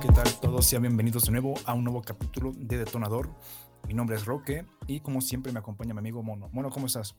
[0.00, 0.66] ¿Qué tal todos?
[0.66, 3.30] Sean bienvenidos de nuevo a un nuevo capítulo de Detonador.
[3.86, 6.48] Mi nombre es Roque y como siempre me acompaña mi amigo Mono.
[6.52, 7.16] Mono, ¿cómo estás?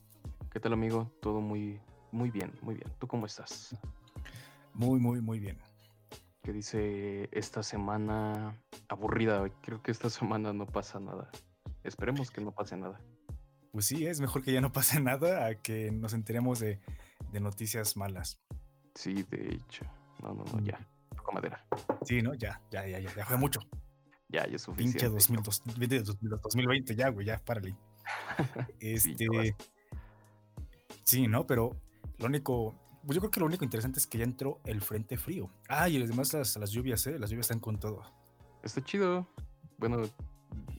[0.50, 1.10] ¿Qué tal, amigo?
[1.20, 1.80] Todo muy,
[2.12, 2.92] muy bien, muy bien.
[2.98, 3.76] ¿Tú cómo estás?
[4.72, 5.58] Muy, muy, muy bien.
[6.42, 8.56] ¿Qué dice esta semana
[8.88, 9.48] aburrida?
[9.62, 11.30] Creo que esta semana no pasa nada.
[11.82, 13.00] Esperemos que no pase nada.
[13.72, 16.80] Pues sí, es mejor que ya no pase nada a que nos enteremos de,
[17.32, 18.38] de noticias malas.
[18.94, 19.84] Sí, de hecho.
[20.22, 20.64] No, no, no, Mm.
[20.64, 20.88] ya.
[21.16, 21.64] Toco madera.
[22.04, 22.34] Sí, ¿no?
[22.34, 23.60] Ya, ya, ya, ya, ya fue mucho.
[24.28, 25.08] Ya, ya es Pinche suficiente.
[25.08, 25.42] 2000,
[26.04, 27.76] 2000, 2020, ya, güey, ya, párale.
[28.80, 29.54] Este.
[31.04, 31.46] Sí, ¿no?
[31.46, 31.76] Pero
[32.18, 32.74] lo único.
[33.06, 35.50] Pues yo creo que lo único interesante es que ya entró el frente frío.
[35.68, 37.18] Ah, y además las, las lluvias, ¿eh?
[37.18, 38.02] Las lluvias están con todo.
[38.62, 39.28] Está chido.
[39.76, 40.00] Bueno,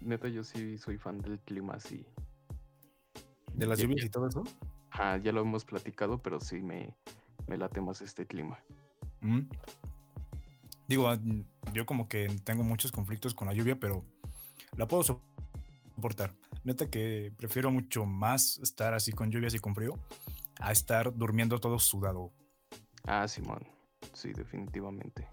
[0.02, 2.04] neta, yo sí soy fan del clima así.
[3.54, 4.44] De las Ya- lluvias y todo eso.
[4.92, 6.96] Ah, ya lo hemos platicado, pero sí me,
[7.48, 8.60] me late más este clima.
[9.22, 9.42] Mm.
[10.88, 11.12] Digo,
[11.74, 14.06] yo como que tengo muchos conflictos con la lluvia, pero
[14.78, 16.34] la puedo soportar.
[16.64, 19.94] Neta que prefiero mucho más estar así con lluvias y con frío
[20.60, 22.32] a estar durmiendo todo sudado.
[23.04, 23.68] Ah, Simón.
[24.14, 25.28] Sí, definitivamente.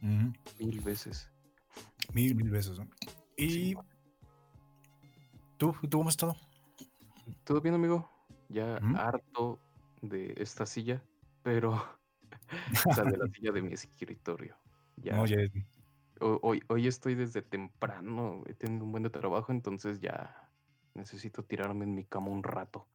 [0.00, 1.28] Mil veces.
[2.12, 2.50] Mil, mil.
[2.50, 2.88] ¿no?
[3.36, 3.76] Y Sí.
[5.56, 6.36] tú, ¿tú cómo has estado?
[7.44, 8.10] ¿Todo bien, amigo?
[8.48, 8.96] Ya ¿Mm?
[8.96, 9.58] harto
[10.00, 11.02] de esta silla,
[11.48, 11.72] pero
[12.86, 14.54] o sea, de la silla de mi escritorio.
[14.96, 15.38] Ya, No, ya-
[16.20, 20.50] ho- hoy, hoy estoy desde temprano, he tenido un buen de trabajo, entonces ya
[20.92, 22.86] necesito tirarme en mi cama un rato.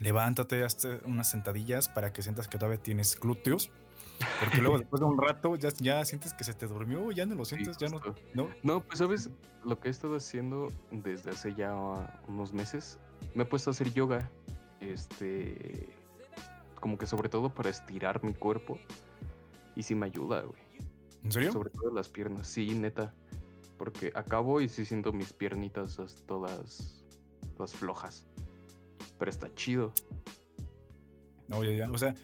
[0.00, 3.70] levántate, hazte unas sentadillas para que sientas que todavía tienes glúteos.
[4.40, 7.34] Porque luego después de un rato ya, ya sientes que se te durmió, ya no
[7.34, 8.00] lo Sí, sientes, ya no,
[8.34, 8.48] no.
[8.62, 9.28] No, pues sabes,
[9.64, 11.74] lo que he estado haciendo desde hace ya
[12.28, 12.98] unos meses,
[13.34, 14.28] me he puesto a hacer yoga,
[14.80, 15.88] este,
[16.82, 18.76] como que sobre todo para estirar mi cuerpo,
[19.76, 20.60] y sí me ayuda, güey.
[21.22, 21.52] ¿En serio?
[21.52, 23.14] Sobre todo las piernas, sí, neta.
[23.78, 27.04] Porque acabo y sí siento mis piernitas as- todas,
[27.56, 28.26] todas flojas.
[29.18, 29.92] Pero está chido.
[31.46, 31.90] No, ya, ya.
[31.90, 32.14] O sea,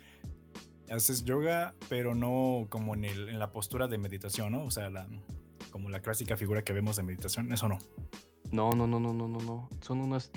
[0.91, 4.64] haces yoga, pero no como en, el, en la postura de meditación, ¿no?
[4.64, 5.06] O sea, la,
[5.70, 7.78] como la clásica figura que vemos de meditación, eso no.
[8.50, 9.68] No, no, no, no, no, no, no.
[9.80, 10.30] Son unas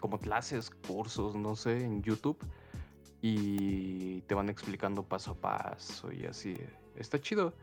[0.00, 2.38] como clases, cursos, no sé, en YouTube.
[3.22, 6.56] Y te van explicando paso a paso y así.
[6.96, 7.54] Está chido.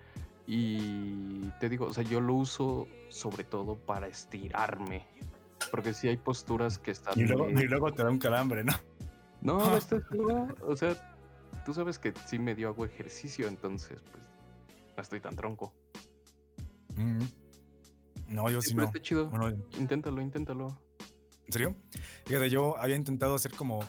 [0.46, 5.06] Y te digo, o sea, yo lo uso sobre todo para estirarme.
[5.72, 7.20] Porque si hay posturas que están...
[7.20, 8.74] Y luego, de- y luego te da un calambre, ¿no?
[9.42, 10.48] No, no estás chido.
[10.62, 10.96] O sea,
[11.66, 14.24] tú sabes que sí medio hago ejercicio, entonces, pues,
[14.96, 15.74] no estoy tan tronco.
[16.96, 17.20] Mm.
[18.30, 18.88] No, yo sí pero no.
[18.88, 19.30] está chido.
[19.30, 20.80] Bueno, Inténtalo, inténtalo.
[21.46, 21.76] ¿En serio?
[22.26, 23.80] Fíjate, yo había intentado hacer como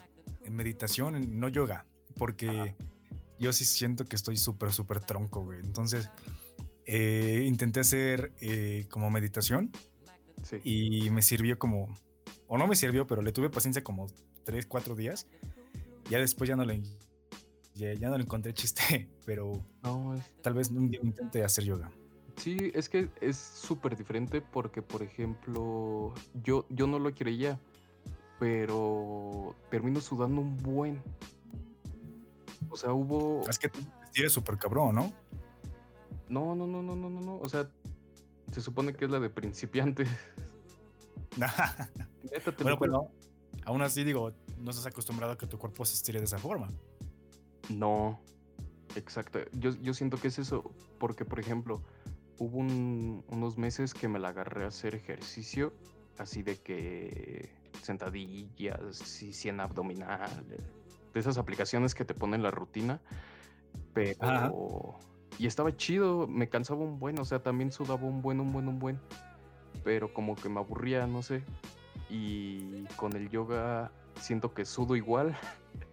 [0.51, 1.87] meditación, en- no yoga,
[2.17, 2.75] porque
[3.39, 5.61] yo sí siento que estoy súper, súper tronco, güey.
[5.61, 6.11] Entonces,
[6.87, 9.71] eh, intenté hacer eh, como meditación
[10.43, 10.57] Sí.
[10.65, 11.89] y me sirvió como,
[12.47, 14.07] o no me sirvió, pero le tuve paciencia como
[14.45, 15.27] 3, 4 días.
[16.09, 16.81] Ya después ya no le,
[17.75, 18.81] ya, ya no le encontré chiste,
[19.27, 21.91] pero No, es- tal vez un día intente hacer yoga.
[22.37, 26.15] Sí, es que es súper diferente porque, por ejemplo,
[26.45, 27.61] yo, yo no lo creía,
[28.39, 31.03] pero termino sudando un buen.
[32.71, 33.43] O sea, hubo...
[33.49, 33.81] Es que tú
[34.15, 35.13] eres súper cabrón, ¿no?
[36.29, 37.39] No, no, no, no, no, no, no.
[37.39, 37.69] O sea,
[38.53, 40.05] se supone que es la de principiante.
[41.37, 43.11] Neta, te lo bueno, pero
[43.65, 46.69] aún así digo, no estás acostumbrado a que tu cuerpo se estire de esa forma.
[47.69, 48.21] No,
[48.97, 49.41] exacto.
[49.53, 51.83] Yo, yo siento que es eso, porque por ejemplo,
[52.39, 55.73] hubo un- unos meses que me la agarré a hacer ejercicio,
[56.21, 57.51] así de que
[57.83, 60.31] sentadillas y 100 abdominal,
[61.15, 63.01] de esas aplicaciones que te ponen la rutina,
[63.95, 64.17] pero...
[64.21, 64.53] Ajá.
[65.39, 68.67] Y estaba chido, me cansaba un buen, o sea, también sudaba un buen, un buen,
[68.67, 68.99] un buen,
[69.85, 71.45] pero como que me aburría, no sé.
[72.11, 75.37] Y con el yoga siento que sudo igual,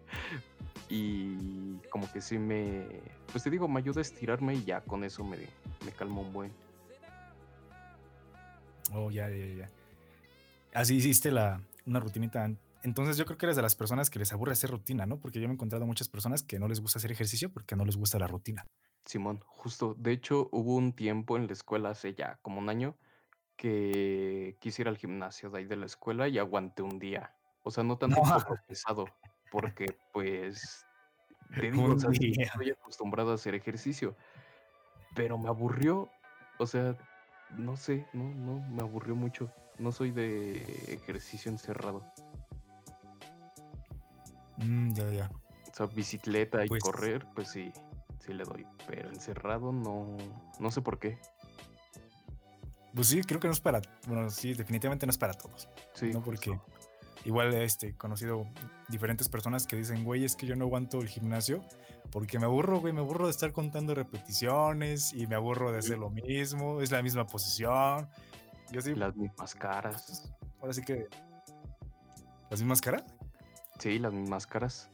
[0.90, 2.88] y como que sí me,
[3.32, 5.38] pues te digo, me ayuda a estirarme y ya con eso me,
[5.86, 6.52] me calma un buen.
[8.94, 9.70] Oh, ya, ya, ya.
[10.76, 12.52] Así hiciste la, una rutinita.
[12.84, 15.18] Entonces yo creo que eres de las personas que les aburre hacer rutina, ¿no?
[15.22, 17.86] Porque yo me he encontrado muchas personas que no les gusta hacer ejercicio porque no
[17.86, 18.66] les gusta la rutina.
[19.06, 22.98] Simón, justo, de hecho hubo un tiempo en la escuela hace ya como un año
[23.56, 27.34] que quise ir al gimnasio de ahí de la escuela y aguanté un día.
[27.64, 28.38] O sea, no tanto No.
[28.38, 29.06] poco pesado,
[29.52, 30.86] porque pues
[31.58, 34.18] te digo, o sea, estoy acostumbrado a hacer ejercicio,
[35.16, 36.10] pero me aburrió,
[36.60, 36.98] o sea,
[37.52, 39.50] no sé, no, no, me aburrió mucho.
[39.80, 40.56] No soy de
[40.94, 42.04] ejercicio encerrado.
[44.58, 45.32] Mm, ya, ya.
[45.72, 47.74] O sea, bicicleta y Pues correr, pues sí,
[48.20, 48.66] sí le doy.
[48.88, 50.16] Pero encerrado no,
[50.60, 51.20] no sé por qué.
[52.94, 55.68] Pues sí, creo que no es para, bueno, sí, definitivamente no es para todos.
[55.94, 56.66] Sí, no porque justo.
[57.26, 58.48] igual este he conocido
[58.88, 61.62] diferentes personas que dicen, güey, es que yo no aguanto el gimnasio
[62.12, 65.88] porque me aburro, güey, me aburro de estar contando repeticiones y me aburro de Sí,
[65.88, 68.08] hacer lo mismo, es la misma posición.
[68.72, 70.34] Yo sí, las mismas caras.
[70.60, 71.08] ahora sí que
[72.50, 73.04] las mismas caras.
[73.80, 74.90] Sí, las mismas caras.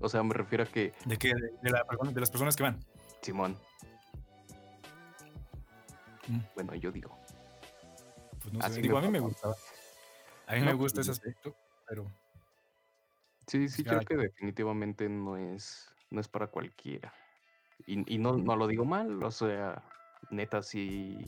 [0.00, 1.34] O sea, me refiero a que, ¿De qué?
[1.34, 2.80] De, de la persona- de las personas que van.
[3.22, 3.56] Simón,
[6.28, 7.18] Mm, bueno, yo digo.
[8.40, 9.54] Pues no sé, digo, a mí me gustaba.
[10.46, 11.56] A mí No, me pues gusta ese aspecto,
[11.88, 12.06] pero
[13.48, 17.12] Sí, sí, creo que definitivamente no es, no es para cualquiera.
[17.86, 19.82] Y, y no, no lo digo mal, o sea,
[20.30, 21.18] neta, sí,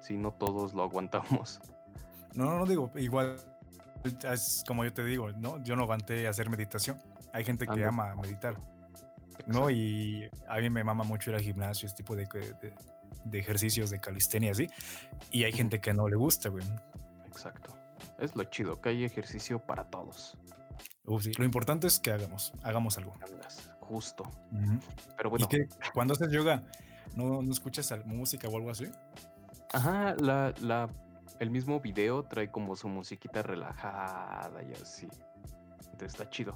[0.00, 1.60] sí, no todos lo aguantamos.
[2.34, 3.36] No, no, no digo, igual
[4.04, 5.62] es como yo te digo, ¿no?
[5.64, 7.00] Yo no aguanté hacer meditación.
[7.32, 8.54] Hay gente que ama meditar,
[9.46, 9.68] ¿no?
[9.68, 9.70] exacto.
[9.70, 12.74] Y a mí me mama mucho ir al gimnasio, este tipo de, de,
[13.24, 14.68] de ejercicios de calistenia, así.
[15.30, 16.64] Y hay gente que no le gusta, güey.
[17.26, 17.74] Exacto.
[18.18, 20.36] Es lo chido, que hay ejercicio para todos.
[21.04, 21.32] Uf, sí.
[21.38, 23.14] Lo importante es que hagamos, hagamos algo.
[23.80, 24.24] Justo.
[25.16, 26.62] Pero Y bueno, que cuando haces yoga,
[27.14, 28.86] ¿no, no escuchas música o algo así?
[29.72, 30.88] Ajá, la, la,
[31.38, 35.08] el mismo video trae como su musiquita relajada y así.
[35.92, 36.54] Entonces está chido.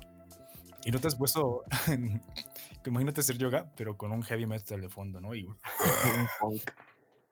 [0.84, 1.62] Y no te has puesto,
[2.86, 5.34] imagínate hacer yoga, pero con un heavy metal de fondo, ¿no?
[5.34, 6.70] Y, Un funk.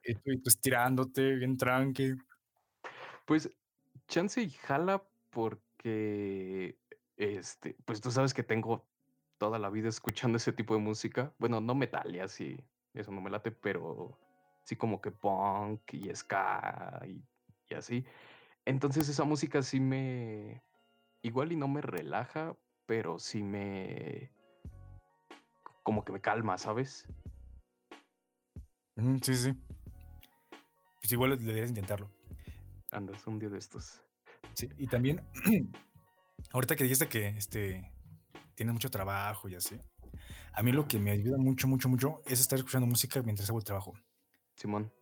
[0.04, 2.14] y tú, y tú estirándote bien tranqui.
[3.24, 3.50] Pues
[4.06, 6.78] chance y jala porque,
[7.16, 8.86] este, pues tú sabes que tengo
[9.38, 11.32] toda la vida escuchando ese tipo de música.
[11.38, 12.56] Bueno, no metal y así,
[12.94, 14.16] eso no me late, pero
[14.70, 17.20] sí como que punk y ska y,
[17.68, 18.04] y así.
[18.64, 20.62] Entonces esa música sí me,
[21.22, 22.56] igual y no me relaja,
[22.86, 24.30] pero sí me,
[25.82, 27.08] como que me calma, ¿sabes?
[29.22, 29.54] Sí, sí.
[31.00, 32.08] Pues igual deberías intentarlo.
[32.92, 34.00] Andas un día de estos.
[34.54, 35.20] Sí, y también,
[36.52, 37.90] ahorita que dijiste que este,
[38.54, 39.80] tienes mucho trabajo y así,
[40.52, 43.58] a mí lo que me ayuda mucho, mucho, mucho es estar escuchando música mientras hago
[43.58, 43.94] el trabajo,
[44.60, 44.92] Simón,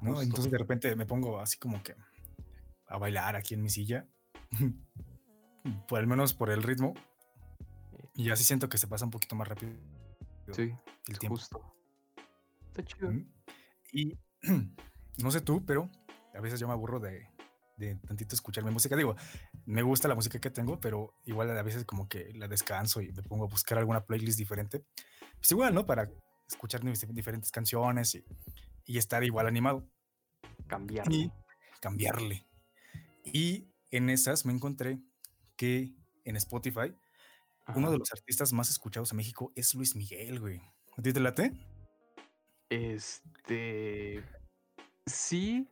[0.00, 0.10] ¿no?
[0.10, 0.22] justo.
[0.22, 1.96] Entonces de repente me pongo así como que
[2.86, 4.06] a bailar aquí en mi silla,
[5.88, 6.94] por al menos por el ritmo,
[8.14, 9.72] y así siento que se pasa un poquito más rápido
[10.52, 10.72] Sí,
[11.08, 11.36] el tiempo.
[11.36, 11.60] justo.
[12.68, 13.12] Está chido.
[13.92, 14.16] Y
[15.18, 15.90] no sé tú, pero
[16.34, 17.28] a veces yo me aburro de,
[17.76, 18.94] de tantito escuchar mi música.
[18.94, 19.16] Digo,
[19.64, 23.10] me gusta la música que tengo, pero igual a veces como que la descanso y
[23.10, 24.84] me pongo a buscar alguna playlist diferente.
[25.38, 25.84] Pues igual, ¿no?
[25.84, 26.08] Para
[26.48, 26.80] escuchar
[27.12, 28.24] diferentes canciones y,
[28.86, 29.86] y estar igual animado
[30.58, 31.32] y Cambiarle.
[31.80, 32.46] cambiarle.
[33.24, 35.00] Y en esas me encontré
[35.56, 35.94] que
[36.24, 36.94] en Spotify
[37.74, 40.60] uno de los artistas más escuchados en México es Luis Miguel, güey.
[40.96, 41.52] ¿A ti te late?
[42.70, 44.22] Este.
[45.04, 45.68] Sí,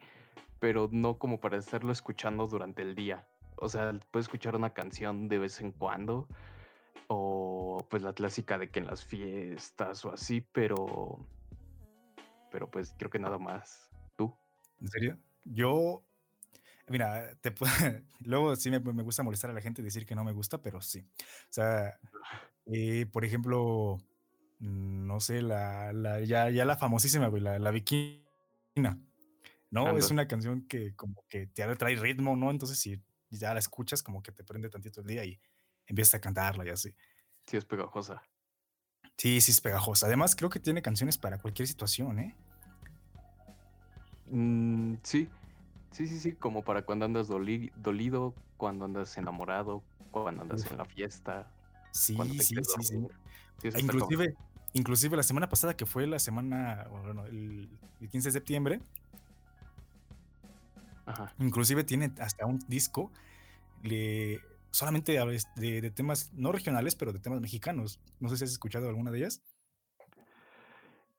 [0.59, 3.27] pero no como para estarlo escuchando durante el día.
[3.57, 6.29] O sea, puedes escuchar una canción de vez en cuando.
[7.07, 11.27] O pues la clásica de que en las fiestas o así, pero.
[12.55, 13.91] Pero pues creo que nada más.
[14.15, 14.33] ¿Tú?
[14.81, 15.19] ¿En serio?
[15.43, 16.05] Yo,
[16.87, 17.73] mira, te puedo-
[18.21, 20.63] luego sí me, me gusta molestar a la gente y decir que no me gusta,
[20.63, 21.01] pero sí.
[21.01, 21.99] O sea,
[22.67, 23.99] eh, por ejemplo,
[24.61, 28.23] mm, no sé, la, la, ya, ya la famosísima, güey, la, la Bikina,
[28.77, 29.89] ¿no?
[29.89, 30.11] Es Andas.
[30.13, 32.53] una canción que como que te trae ritmo, ¿no?
[32.53, 35.41] Entonces si ya la escuchas, como que te prende tantito el día y
[35.89, 36.95] empiezas a cantarla y así.
[37.49, 38.23] Sí, es pegajosa.
[39.19, 40.07] Sí, sí es pegajosa.
[40.07, 42.37] Además, creo que tiene canciones para cualquier situación, ¿eh?
[44.31, 45.29] Mm, sí,
[45.93, 50.71] sí, sí, sí, como para cuando andas doli- dolido, cuando andas enamorado, cuando andas Uf,
[50.71, 51.47] en la fiesta,
[52.17, 53.07] cuando sí, te sí, sí, sí.
[53.79, 54.35] Inclusive,
[54.73, 57.69] inclusive la semana pasada que fue la semana, bueno, el,
[58.01, 58.81] el 15 de septiembre,
[61.07, 61.33] Ajá.
[61.39, 63.11] inclusive tiene hasta un disco
[63.83, 64.41] le,
[64.71, 65.13] solamente
[65.57, 68.01] de, de temas no regionales, pero de temas mexicanos.
[68.21, 69.43] No sé si has escuchado alguna de ellas.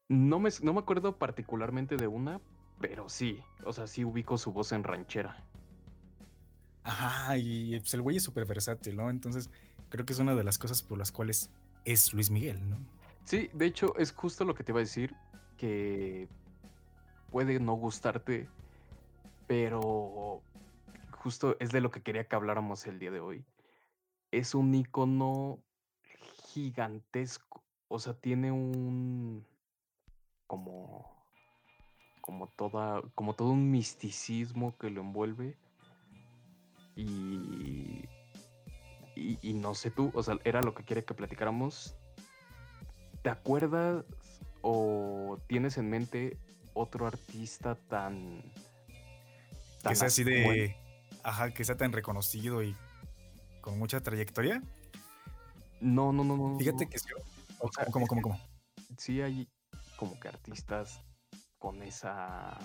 [0.07, 2.39] No me, no me acuerdo particularmente de una,
[2.79, 5.43] pero sí, o sea, sí ubico su voz en ranchera.
[6.83, 9.09] Ajá, y pues el güey es súper versátil, ¿no?
[9.09, 9.49] Entonces
[9.89, 11.49] creo que es una de las cosas por las cuales
[11.83, 12.77] es Luis Miguel, ¿no?
[13.23, 15.15] Sí, de hecho es justo lo que te iba a decir,
[15.57, 16.27] que
[17.31, 18.47] puede no gustarte,
[19.47, 20.43] pero
[21.11, 23.45] justo es de lo que quería que habláramos el día de hoy.
[24.31, 25.59] Es un icono
[26.53, 29.45] gigantesco, o sea, tiene un
[30.45, 31.14] como
[32.25, 35.55] como toda como todo un misticismo que lo envuelve
[36.95, 38.09] y
[39.15, 41.95] y, no sé tú, o sea, era lo que quiere que platicáramos.
[43.21, 44.03] ¿Te acuerdas
[44.61, 46.37] o tienes en mente
[46.73, 48.41] otro artista tan...
[49.87, 50.75] que sea así de...
[51.23, 52.75] Ajá, que sea tan reconocido y
[53.61, 54.61] con mucha trayectoria.
[55.79, 56.59] No, no, no, no.
[56.59, 57.07] Fíjate que sí.
[57.59, 58.39] O sea, ¿Cómo, cómo, cómo?
[58.97, 59.47] Sí hay
[59.95, 61.01] como que artistas
[61.65, 62.55] con esa...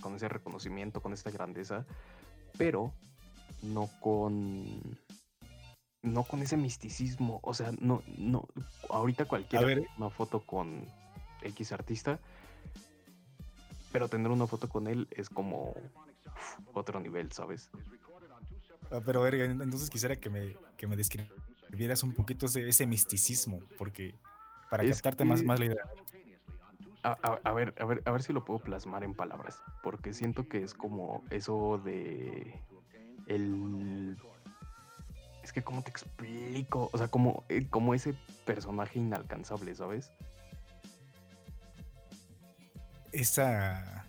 [0.00, 1.84] con ese reconocimiento, con esta grandeza,
[2.56, 2.90] pero
[3.60, 4.98] no con
[6.00, 8.48] no con ese misticismo, o sea, no no
[8.88, 9.86] ahorita cualquiera ver.
[9.98, 10.86] una foto con
[11.42, 12.18] X artista,
[13.92, 15.74] pero tener una foto con él es como
[16.72, 17.68] otro nivel, ¿sabes?
[18.90, 22.86] Ah, pero a ver, entonces quisiera que me, que me describieras un poquito ese, ese
[22.86, 24.14] misticismo, porque
[24.70, 25.84] para captarte más, más la idea.
[27.06, 30.64] A, ver, a ver, a ver si lo puedo plasmar en palabras, porque siento que
[30.64, 32.60] es como eso de
[33.26, 34.16] el
[35.44, 40.10] es que cómo te explico, o sea, como, eh, como ese personaje inalcanzable, ¿sabes?
[43.12, 44.04] Esa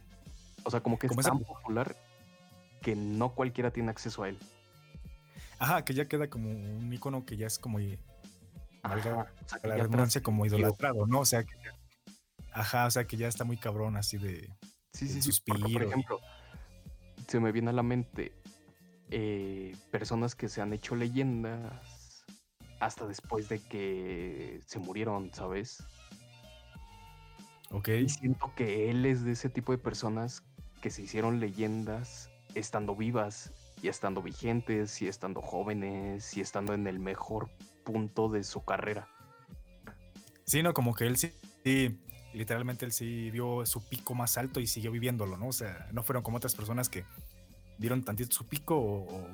[0.63, 1.95] o sea, como que es tan popular
[2.81, 4.39] que no cualquiera tiene acceso a él.
[5.59, 7.77] Ajá, que ya queda como un icono que ya es como
[8.81, 9.31] valga
[9.63, 11.19] la redundancia como idolatrado, ¿no?
[11.19, 11.55] O sea, que
[12.57, 14.49] ajá, o sea, que ya está muy cabrón así de
[14.93, 15.41] sí, sí, sí.
[15.45, 16.19] por ejemplo,
[17.27, 18.33] se me viene a la mente
[19.11, 22.25] eh, personas que se han hecho leyendas
[22.79, 25.83] hasta después de que se murieron, ¿sabes?
[27.71, 27.89] Ok.
[27.89, 30.43] Y siento que él es de ese tipo de personas
[30.81, 36.87] que se hicieron leyendas estando vivas y estando vigentes y estando jóvenes y estando en
[36.87, 37.49] el mejor
[37.83, 39.07] punto de su carrera.
[40.45, 41.31] Sí, no, como que él sí,
[41.63, 41.99] sí,
[42.38, 45.48] literalmente él sí vio su pico más alto y siguió viviéndolo, ¿no?
[45.48, 47.06] O sea, no fueron como otras personas que
[47.77, 49.27] dieron tantito su pico o,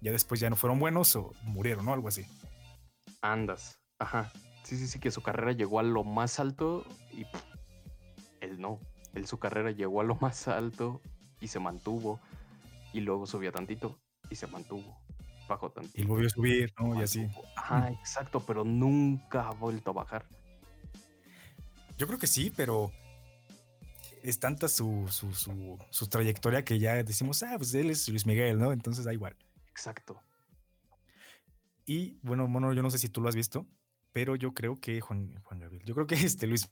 [0.00, 1.92] ya después ya no fueron buenos o murieron, ¿no?
[1.92, 2.26] Algo así.
[3.20, 4.32] Andas, ajá.
[4.64, 7.24] Sí, sí, sí, que su carrera llegó a lo más alto y
[8.40, 8.80] él no.
[9.14, 11.00] Él su carrera llegó a lo más alto
[11.40, 12.20] y se mantuvo.
[12.92, 13.98] Y luego subió tantito
[14.30, 14.98] y se mantuvo.
[15.48, 16.00] Bajó tantito.
[16.00, 16.98] Y volvió a subir, ¿no?
[16.98, 17.26] Y así.
[17.56, 20.26] Ajá, exacto, pero nunca ha vuelto a bajar.
[22.02, 22.90] Yo creo que sí, pero
[24.24, 28.26] es tanta su, su, su, su, trayectoria que ya decimos, ah, pues él es Luis
[28.26, 28.72] Miguel, ¿no?
[28.72, 29.36] Entonces da igual.
[29.68, 30.20] Exacto.
[31.86, 33.68] Y bueno, bueno, yo no sé si tú lo has visto,
[34.10, 36.68] pero yo creo que Juan, Juan Gabriel, yo creo que este Luis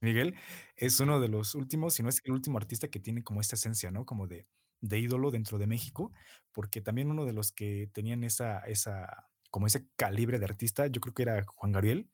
[0.00, 0.34] Miguel
[0.74, 3.54] es uno de los últimos, si no es el último artista que tiene como esta
[3.54, 4.04] esencia, ¿no?
[4.04, 4.44] Como de,
[4.80, 6.10] de ídolo dentro de México,
[6.50, 11.00] porque también uno de los que tenían esa, esa, como ese calibre de artista, yo
[11.00, 12.10] creo que era Juan Gabriel,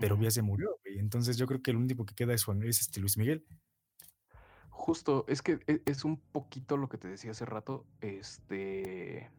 [0.00, 2.62] pero ya se murió, y Entonces yo creo que el único que queda es, Juan,
[2.62, 3.44] es este Luis Miguel.
[4.70, 9.30] Justo, es que e, es un poquito lo que te decía hace rato, este,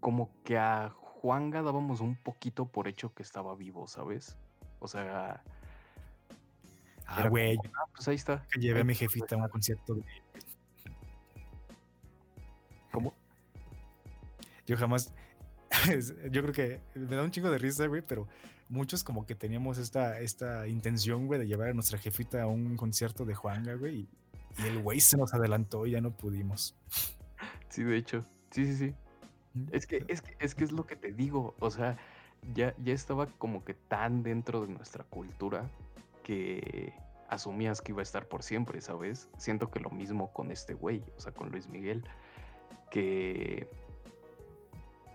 [0.00, 4.36] como que a Juanga dábamos un poquito por hecho que estaba vivo, ¿sabes?
[4.80, 5.42] O sea...
[7.06, 7.56] Ah, güey.
[7.74, 8.46] Ah, pues ahí está.
[8.50, 10.04] Que llevé a mi jefita a un concierto de...
[12.92, 13.14] ¿Cómo?
[14.66, 15.14] Yo jamás...
[16.30, 18.28] yo creo que me da un chingo de risa, güey, pero
[18.68, 22.76] muchos como que teníamos esta, esta intención, güey, de llevar a nuestra jefita a un
[22.76, 24.08] concierto de Juanga, güey, y,
[24.64, 26.74] el güey se nos adelantó y ya no pudimos.
[27.68, 28.94] Sí, de hecho, sí, sí, sí.
[29.70, 31.98] Es que, es que, es que es lo que te digo, o sea,
[32.54, 35.68] ya, ya estaba como que tan dentro de nuestra cultura
[36.22, 36.94] que
[37.28, 39.28] asumías que iba a estar por siempre, ¿sabes?
[39.36, 42.04] Siento que lo mismo con este güey, o sea, con Luis Miguel,
[42.90, 43.68] que,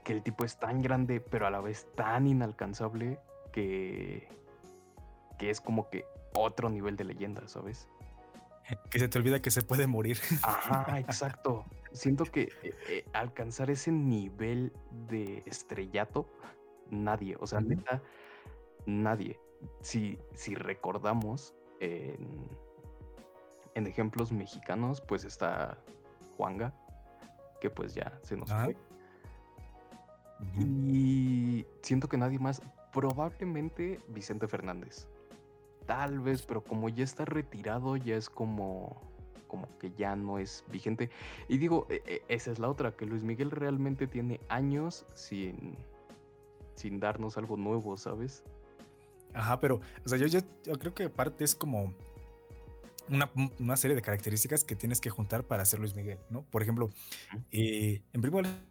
[0.04, 3.20] que el tipo es tan grande, pero a la vez tan inalcanzable
[3.52, 4.28] que,
[5.38, 7.88] que es como que otro nivel de leyenda, ¿sabes?
[8.90, 10.18] Que se te olvida que se puede morir.
[10.44, 11.66] Ajá, exacto.
[11.92, 14.72] Siento que eh, eh, alcanzar ese nivel
[15.10, 16.30] de estrellato,
[16.90, 18.02] nadie, o sea, neta,
[18.86, 19.40] nadie.
[19.82, 22.48] Si, si recordamos en,
[23.76, 25.78] en, ejemplos mexicanos, pues está
[26.38, 26.74] Juanga,
[27.60, 28.78] que pues ya se nos fue.
[30.58, 35.08] Y siento que nadie más, probablemente Vicente Fernández.
[35.86, 39.12] Tal vez, pero como ya está retirado, ya es como
[39.52, 41.10] como que ya no es vigente.
[41.50, 45.76] Y digo, e, e, esa es la otra, que Luis Miguel realmente tiene años sin,
[46.76, 48.46] sin darnos algo nuevo, ¿sabes?
[49.34, 50.42] Ajá, pero, o sea, yo, yo,
[50.80, 51.94] creo que aparte es como
[53.10, 53.30] una,
[53.60, 56.44] una, serie de características que tienes que juntar para ser Luis Miguel, ¿no?
[56.44, 56.90] Por ejemplo,
[57.52, 58.62] eh, en primer lugar,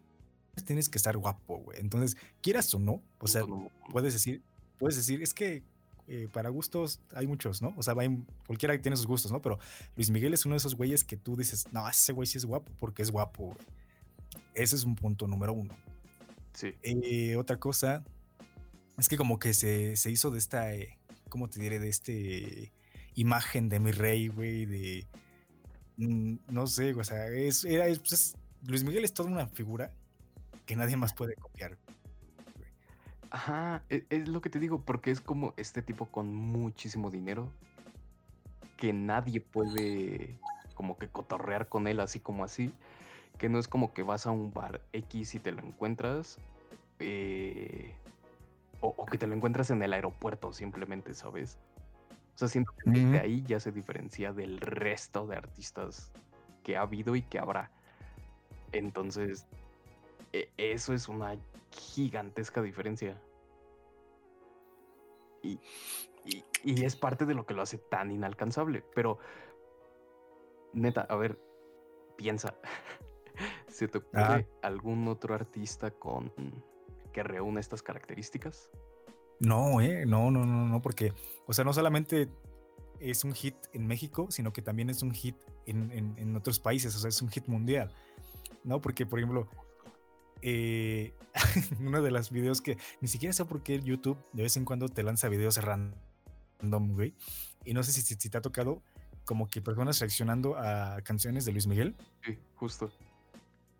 [0.64, 1.78] tienes que estar guapo, güey.
[1.80, 3.42] Entonces, quieras o no, o sea,
[3.90, 4.42] puedes decir,
[4.78, 5.62] puedes decir, es que
[6.08, 7.72] eh, para gustos hay muchos, ¿no?
[7.76, 7.94] O sea,
[8.46, 9.40] cualquiera tiene sus gustos, ¿no?
[9.40, 9.58] Pero
[9.96, 12.44] Luis Miguel es uno de esos güeyes que tú dices, no, ese güey sí es
[12.44, 13.56] guapo porque es guapo,
[14.54, 15.74] Ese es un punto número uno.
[16.52, 16.74] Sí.
[16.82, 18.02] Eh, otra cosa
[18.98, 20.98] es que como que se, se hizo de esta, eh,
[21.28, 21.78] ¿cómo te diré?
[21.78, 22.72] De este
[23.14, 25.06] imagen de mi rey, güey, de...
[25.96, 28.34] mm, No sé, o sea, es, era, es- pues, es-
[28.66, 29.92] Luis Miguel es toda una figura
[30.70, 31.76] que nadie más puede copiar.
[33.30, 37.48] Ajá, e- es, lo que te digo, porque es como este tipo con muchísimo dinero
[38.76, 40.38] que nadie puede
[40.74, 42.72] como que cotorrear con él así como así,
[43.36, 46.38] que no es como que vas a un bar X y te lo encuentras,
[47.00, 47.92] eh,
[48.80, 51.58] o, o que te lo encuentras en el aeropuerto simplemente, ¿sabes?
[52.36, 53.16] O sea, siento que Ujú.
[53.18, 56.12] ahí ya se diferencia del resto de artistas
[56.62, 57.72] que ha habido y que habrá.
[58.70, 59.48] Entonces,
[60.32, 61.36] eso es una
[61.70, 63.20] gigantesca diferencia.
[65.42, 65.58] Y,
[66.24, 68.84] y- y es parte de lo que lo hace tan inalcanzable.
[68.94, 69.18] Pero,
[70.72, 71.38] neta, a ver,
[72.16, 72.54] piensa.
[73.68, 74.44] ¿Se te ocurre Ajá.
[74.62, 76.32] algún otro artista con
[77.12, 78.70] que reúne estas características?
[79.40, 81.14] No, eh, no, no, no, no, porque,
[81.46, 82.28] o sea, no solamente
[82.98, 86.60] es un hit en México, sino que también es un hit en, en- en otros
[86.60, 87.90] países, o sea, es un hit mundial,
[88.64, 88.82] ¿no?
[88.82, 89.48] Porque, por ejemplo,
[90.42, 91.14] eh,
[91.80, 94.88] uno de los videos que ni siquiera sé por qué YouTube de vez en cuando
[94.88, 97.14] te lanza videos random, güey,
[97.64, 98.82] y no sé si, si, te ha tocado
[99.24, 101.94] como que personas reaccionando a canciones de Luis Miguel.
[102.24, 102.92] Sí, justo.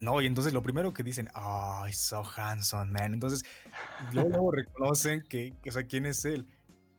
[0.00, 3.12] No, y entonces lo primero que dicen, oh, he's so handsome, man.
[3.12, 3.44] Entonces,
[4.12, 6.46] luego, luego reconocen que, que, o sea, quién es él.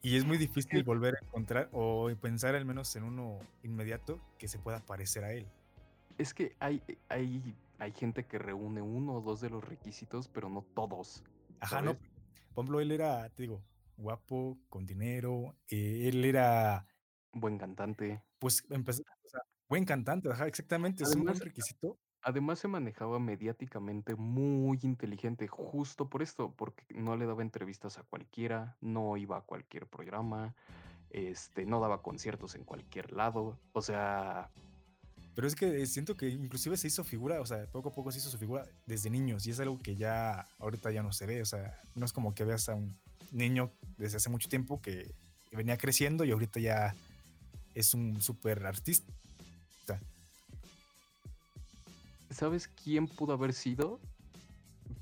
[0.04, 4.48] Y es muy difícil volver a encontrar o pensar al menos en uno inmediato que
[4.48, 5.48] se pueda parecer a él.
[6.18, 10.50] Es que hay, hay, hay gente que reúne uno o dos de los requisitos, pero
[10.50, 11.24] no todos.
[11.60, 11.98] Ajá, no.
[12.54, 13.64] Por ejemplo, él era, te digo,
[13.98, 15.56] guapo, con dinero.
[15.68, 16.86] eh, él era,
[17.34, 18.22] Buen cantante.
[18.38, 21.04] pues, empezó, o sea, buen cantante, ajá, exactamente.
[21.04, 21.98] Es un buen requisito.
[22.22, 28.04] además se manejaba mediáticamente muy inteligente, justo por esto, porque no le daba entrevistas a
[28.04, 30.54] cualquiera, no iba a cualquier programa,
[31.10, 33.58] este, no daba conciertos en cualquier lado.
[33.72, 34.52] O sea,
[35.36, 38.12] Pero es que eh, siento que inclusive se hizo figura, o sea, poco a poco
[38.12, 41.26] se hizo su figura desde niños y es algo que ya ahorita ya no se
[41.26, 42.98] ve, o sea, no es como que veas a un
[43.32, 45.14] niño desde hace mucho tiempo que
[45.52, 46.96] venía creciendo y ahorita ya
[47.76, 49.12] es un súper artista.
[52.32, 54.00] ¿sabes quién pudo haber sido?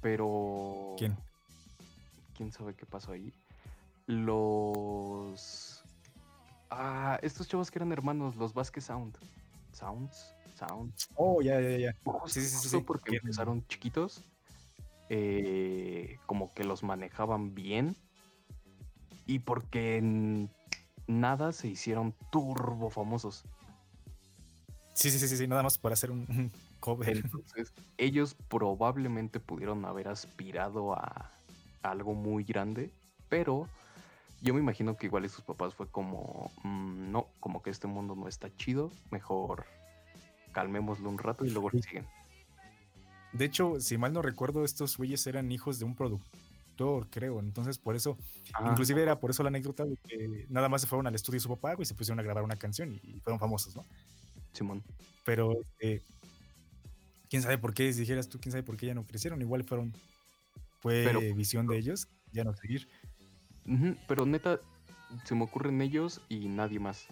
[0.02, 0.96] Pero...
[0.98, 1.15] ¿Quién?
[2.36, 3.34] ¿Quién sabe qué pasó ahí?
[4.08, 5.84] Los...
[6.70, 9.18] Ah, estos chavos que eran hermanos, los Vasquez Sound.
[9.74, 11.10] Sounds, Sounds.
[11.16, 11.96] Oh, ya, ya, ya.
[12.04, 14.24] Justo, Sí, sí, sí, sí, porque que- empezaron chiquitos,
[15.10, 17.96] eh, como que los manejaban bien
[19.26, 20.50] y porque en
[21.08, 23.44] nada se hicieron turbo famosos.
[24.94, 27.18] Sí, sí, sí, sí, nada más para hacer un, cover.
[27.18, 31.32] Entonces, ellos probablemente pudieron haber aspirado a
[31.84, 32.92] algo muy grande,
[33.30, 33.68] pero
[34.41, 37.88] yo me imagino que igual y sus papás fue como, "Mm, no, como que este
[37.88, 39.65] mundo no está chido, mejor
[40.52, 42.06] calmémoslo un rato y luego le siguen.
[43.34, 47.39] De hecho, si mal no recuerdo, estos güeyes eran hijos de un productor, creo.
[47.39, 48.17] Entonces, por eso,
[48.54, 51.38] Ah, inclusive era por eso la anécdota de que nada más se fueron al estudio
[51.38, 53.86] de su papá güey, y se pusieron a grabar una canción y, fueron famosos, ¿no?
[54.54, 54.84] Simón.
[55.25, 56.02] Pero, este,
[57.30, 59.39] quién sabe por qué, si dijeras tú, quién sabe por qué ya no crecieron.
[59.41, 59.93] Igual fueron,
[60.80, 62.88] fue Pero- visión de ellos, ya no seguir.
[64.08, 64.60] Pero neta,
[65.26, 67.06] se me ocurren ellos y nadie más.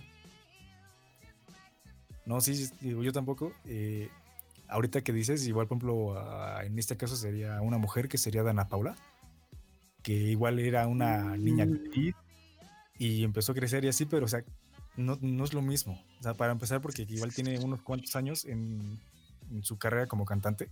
[2.26, 3.54] No, sí, sí, digo, yo tampoco.
[3.66, 4.10] eh,
[4.68, 8.68] ahorita que dices, igual, por ejemplo, en este caso sería una mujer que sería Dana
[8.68, 8.96] Paula,
[10.04, 11.74] que igual era una niña Mm.
[11.74, 12.16] actriz
[12.98, 14.44] y empezó a crecer y así, pero, o sea,
[14.98, 16.04] no, no es lo mismo.
[16.20, 19.00] O sea, para empezar, porque igual tiene unos cuantos años en,
[19.52, 20.70] en su carrera como cantante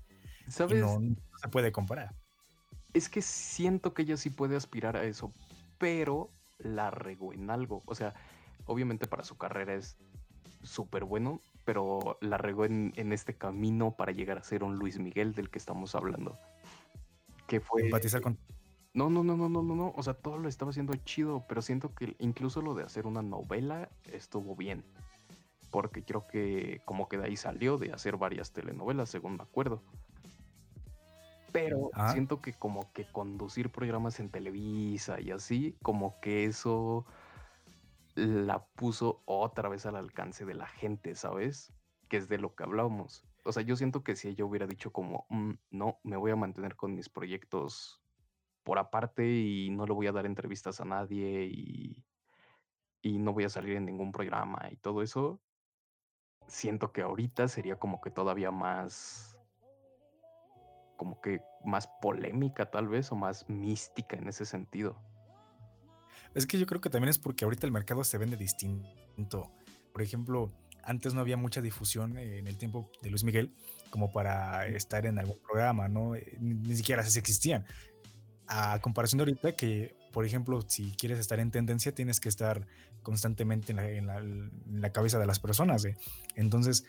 [0.47, 0.81] y ¿Sabes?
[0.81, 2.13] no, no se puede comparar.
[2.93, 5.31] Es que siento que ella sí puede aspirar a eso,
[5.77, 7.83] pero la regó en algo.
[7.85, 8.13] O sea,
[8.65, 9.97] obviamente para su carrera es
[10.63, 14.99] súper bueno, pero la regó en, en este camino para llegar a ser un Luis
[14.99, 16.37] Miguel del que estamos hablando.
[17.47, 17.83] Que fue...
[17.83, 18.37] Empatizar con.
[18.93, 19.93] No, no, no, no, no, no, no.
[19.95, 23.21] O sea, todo lo estaba haciendo chido, pero siento que incluso lo de hacer una
[23.21, 24.85] novela estuvo bien.
[25.69, 29.83] Porque creo que como que de ahí salió de hacer varias telenovelas, según me acuerdo.
[31.55, 32.11] Pero Ah.
[32.11, 37.05] siento que como que conducir programas en Televisa y así, como que eso
[38.15, 41.71] la puso otra vez al alcance de la gente, ¿sabes?
[42.09, 43.23] Que es de lo que hablábamos.
[43.45, 46.35] O sea, yo siento que si ella hubiera dicho como, "Mm, no, me voy a
[46.35, 48.01] mantener con mis proyectos
[48.63, 52.05] por aparte y no le voy a dar entrevistas a nadie y,
[53.01, 55.41] y no voy a salir en ningún programa y todo eso,
[56.47, 59.34] siento que ahorita sería como que todavía más
[60.95, 65.01] como que más polémica tal vez o más mística en ese sentido.
[66.33, 69.51] Es que yo creo que también es porque ahorita el mercado se vende distinto.
[69.93, 70.51] Por ejemplo,
[70.83, 73.53] antes no había mucha difusión en el tiempo de Luis Miguel
[73.89, 76.15] como para estar en algún programa, ¿no?
[76.15, 77.65] Eh, ni, siquiera se existían.
[78.47, 82.67] A comparación de ahorita que, por ejemplo, si quieres estar en tendencia, tienes que estar
[83.01, 85.85] constantemente en la, cabeza de las personas.
[85.85, 85.97] ¿eh?
[86.35, 86.85] Entonces,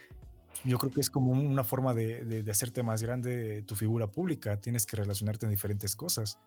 [0.65, 4.61] yo creo que es como una forma de, de, hacerte más grande tu figura pública.
[4.61, 6.39] Tienes que relacionarte en diferentes cosas.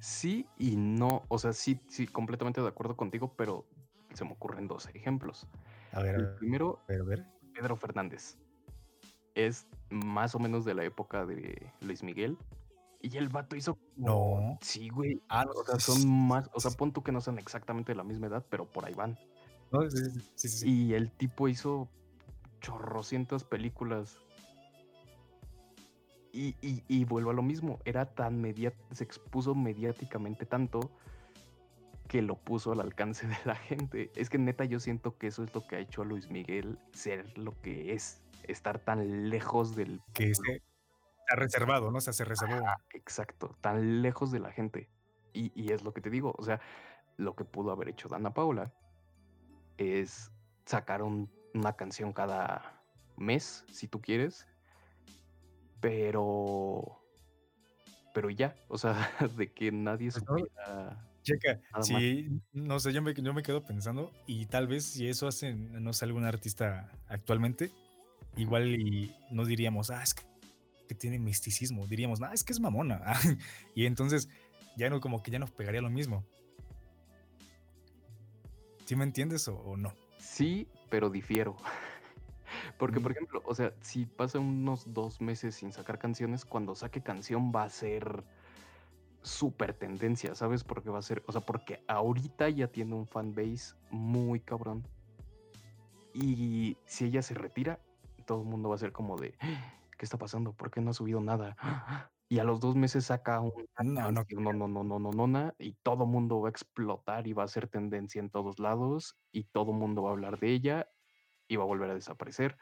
[0.00, 1.22] Sí y no.
[1.28, 3.66] O sea, sí, sí, completamente de acuerdo contigo, pero
[4.14, 5.46] se me ocurren dos ejemplos.
[5.92, 7.24] A ver, el primero, a ver.
[7.54, 8.38] Pedro Fernández.
[9.34, 12.36] Es más o menos de la época de Luis Miguel.
[13.00, 13.78] Y el vato hizo.
[13.96, 14.58] No.
[14.60, 15.20] Sí, güey.
[15.28, 16.48] Ah, o sea, son más.
[16.54, 18.94] O sea, pon tú que no sean exactamente de la misma edad, pero por ahí
[18.94, 19.18] van.
[20.34, 21.88] sí, sí, y el tipo hizo
[22.62, 24.18] chorrocientas películas.
[26.32, 30.90] Y, y, y, vuelvo a lo mismo, era tan mediático, se expuso mediáticamente tanto
[32.08, 34.10] que lo puso al alcance de la gente.
[34.16, 36.78] Es que neta yo siento que eso es lo que ha hecho a Luis Miguel
[36.92, 40.00] ser lo que es, estar tan lejos del...
[40.14, 40.62] Que se
[41.28, 41.98] ha reservado, ¿no?
[41.98, 42.62] O sea, se reservó.
[42.94, 44.88] exacto, tan lejos de la gente.
[45.34, 46.60] Y, y, es lo que te digo, o sea,
[47.18, 48.72] lo que pudo haber hecho Dana Paula
[49.76, 50.32] es
[50.64, 52.82] sacar un una canción cada
[53.16, 54.46] mes, si tú quieres.
[55.80, 56.98] Pero.
[58.14, 58.94] Pero ya, o sea,
[59.36, 61.08] de que nadie pues supiera.
[61.22, 65.28] Checa, sí, no sé, yo me, yo me quedo pensando, y tal vez si eso
[65.28, 67.70] hace, no sé, algún artista actualmente,
[68.36, 70.24] igual y no diríamos, ah, es que,
[70.98, 73.00] tiene misticismo, diríamos, ah, es que es mamona.
[73.74, 74.28] y entonces
[74.76, 76.24] ya no, como que ya nos pegaría lo mismo.
[78.84, 79.94] ¿Sí me entiendes o no?
[80.18, 81.56] Sí, pero difiero.
[82.78, 87.02] Porque, por ejemplo, o sea, si pasa unos dos meses sin sacar canciones, cuando saque
[87.02, 88.22] canción va a ser
[89.22, 90.64] súper tendencia, ¿sabes?
[90.64, 94.86] Porque va a ser, o sea, porque ahorita ya tiene un fanbase muy cabrón.
[96.12, 97.80] Y si ella se retira,
[98.26, 99.30] todo el mundo va a ser como de,
[99.96, 100.52] ¿qué está pasando?
[100.52, 101.56] ¿Por qué no ha subido nada?
[102.32, 103.52] Y a los dos meses saca un
[103.84, 107.26] no, no, no, no, no, no, no, no, no, y todo mundo va a explotar
[107.26, 110.48] y va a ser tendencia en todos lados y todo mundo va a hablar de
[110.48, 110.88] ella
[111.46, 112.56] y va a volver a desaparecer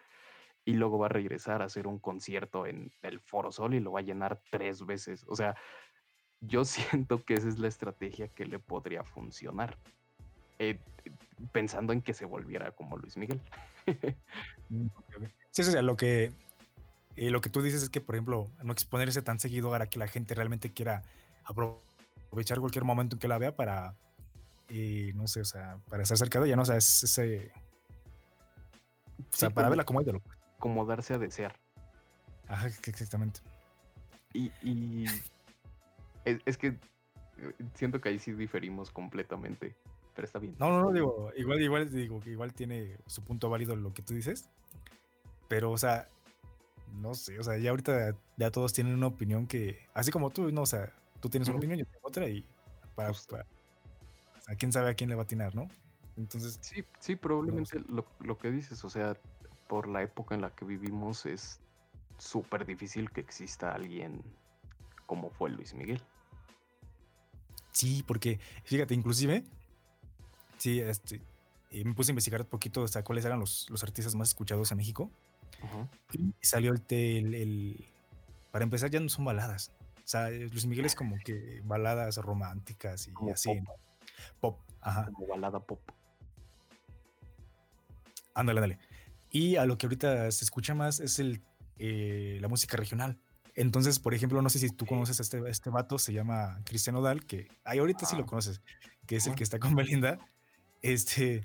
[0.64, 3.92] y luego va a regresar a hacer un concierto en el Foro Sol y lo
[3.92, 5.24] va a llenar tres veces.
[5.28, 5.54] O sea,
[6.40, 6.64] yo
[7.04, 9.78] siento que esa es la estrategia que le podría funcionar.
[10.58, 10.80] Eh,
[11.52, 13.40] pensando en que se volviera como Luis Miguel.
[14.68, 14.86] Mm,
[15.50, 16.32] sí, eso es lo que
[17.20, 19.98] eh, lo que tú dices es que, por ejemplo, no exponerse tan seguido para que
[19.98, 21.02] la gente realmente quiera
[21.44, 23.94] aprovechar cualquier momento en que la vea para,
[24.70, 26.62] eh, no sé, o sea, para estar cerca de ella, ¿no?
[26.62, 27.52] O sea, es ese...
[29.18, 30.22] O sea, para verla como ídolo.
[30.58, 31.54] Como darse a desear.
[32.48, 33.40] Ajá, exactamente.
[34.32, 35.04] Y, y
[36.24, 39.76] es, que eh, siento que ahí sí diferimos completamente,
[40.14, 40.56] pero está bien.
[40.58, 44.14] No, no, no, digo, igual, igual, digo, igual tiene su punto válido lo que tú
[44.14, 44.48] dices,
[45.48, 46.08] pero, o sea,
[46.94, 50.50] no sé, o sea, ya ahorita ya todos tienen una opinión que, así como tú,
[50.50, 52.44] no, o sea, tú tienes una opinión, yo tengo otra y
[52.94, 55.68] para, a quién sabe a quién le va a atinar, ¿no?
[56.16, 56.58] Entonces.
[56.60, 59.16] Sí, sí, probablemente lo, lo, que dices, o sea,
[59.68, 61.60] por la época en la que vivimos es
[62.18, 64.22] súper difícil que exista alguien
[65.06, 66.02] como fue Luis Miguel.
[67.72, 69.44] Sí, porque fíjate, inclusive,
[70.58, 71.22] sí, este,
[71.72, 74.70] me puse a investigar un poquito, o sea, cuáles eran los, los artistas más escuchados
[74.72, 75.10] en México.
[76.12, 77.88] Y salió el, el,
[78.50, 79.72] Para empezar, ya no son baladas.
[79.96, 83.50] O sea, Luis Miguel es como que baladas románticas y así.
[84.40, 84.58] Pop.
[84.80, 85.06] Ajá.
[85.12, 85.80] Como balada pop.
[88.34, 88.78] Ándale, ándale.
[89.30, 91.42] Y a lo que ahorita se escucha más es el,
[91.78, 93.18] eh, la música regional.
[93.54, 96.96] Entonces, por ejemplo, no sé si tú conoces a este, este vato, se llama Cristian
[96.96, 98.60] Odal, que ay, ahorita sí lo conoces,
[99.06, 100.18] que es el que está con Belinda.
[100.82, 101.42] Este.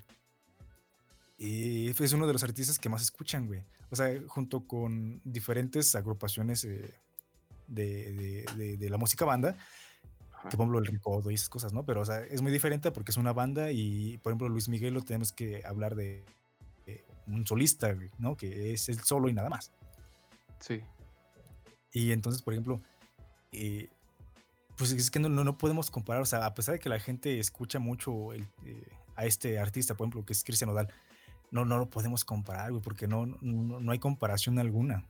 [1.38, 3.64] Y es uno de los artistas que más escuchan, güey.
[3.90, 6.94] O sea, junto con diferentes agrupaciones eh,
[7.68, 8.46] de,
[8.78, 9.56] de, la música banda,
[10.44, 11.86] por ejemplo el Ricodo y esas cosas, ¿no?
[11.86, 14.94] Pero, o sea, es muy diferente porque es una banda y, por ejemplo, Luis Miguel
[14.94, 16.24] lo tenemos que hablar de,
[17.28, 18.38] un solista, ¿no?
[18.38, 19.72] Que es el solo y nada más.
[20.60, 20.82] Sí.
[21.92, 22.82] Y entonces, por ejemplo,
[23.52, 23.90] eh,
[24.78, 27.40] pues es que no, no, podemos comparar, o sea, a pesar de que la gente
[27.40, 28.46] escucha mucho eh,
[29.16, 30.92] a este artista, por ejemplo, que es Cristian Odal,
[31.56, 35.06] no, no lo podemos comparar, güey, porque no, no, hay comparación alguna.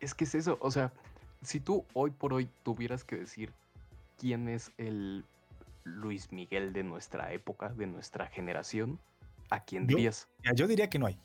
[0.00, 0.90] Es que es eso, o sea,
[1.42, 3.52] si tú hoy por hoy tuvieras que decir
[4.16, 5.26] quién es el
[5.84, 8.98] Luis Miguel de nuestra época, de nuestra generación,
[9.50, 10.28] ¿a quién dirías?
[10.54, 11.20] Yo, diría que no hay.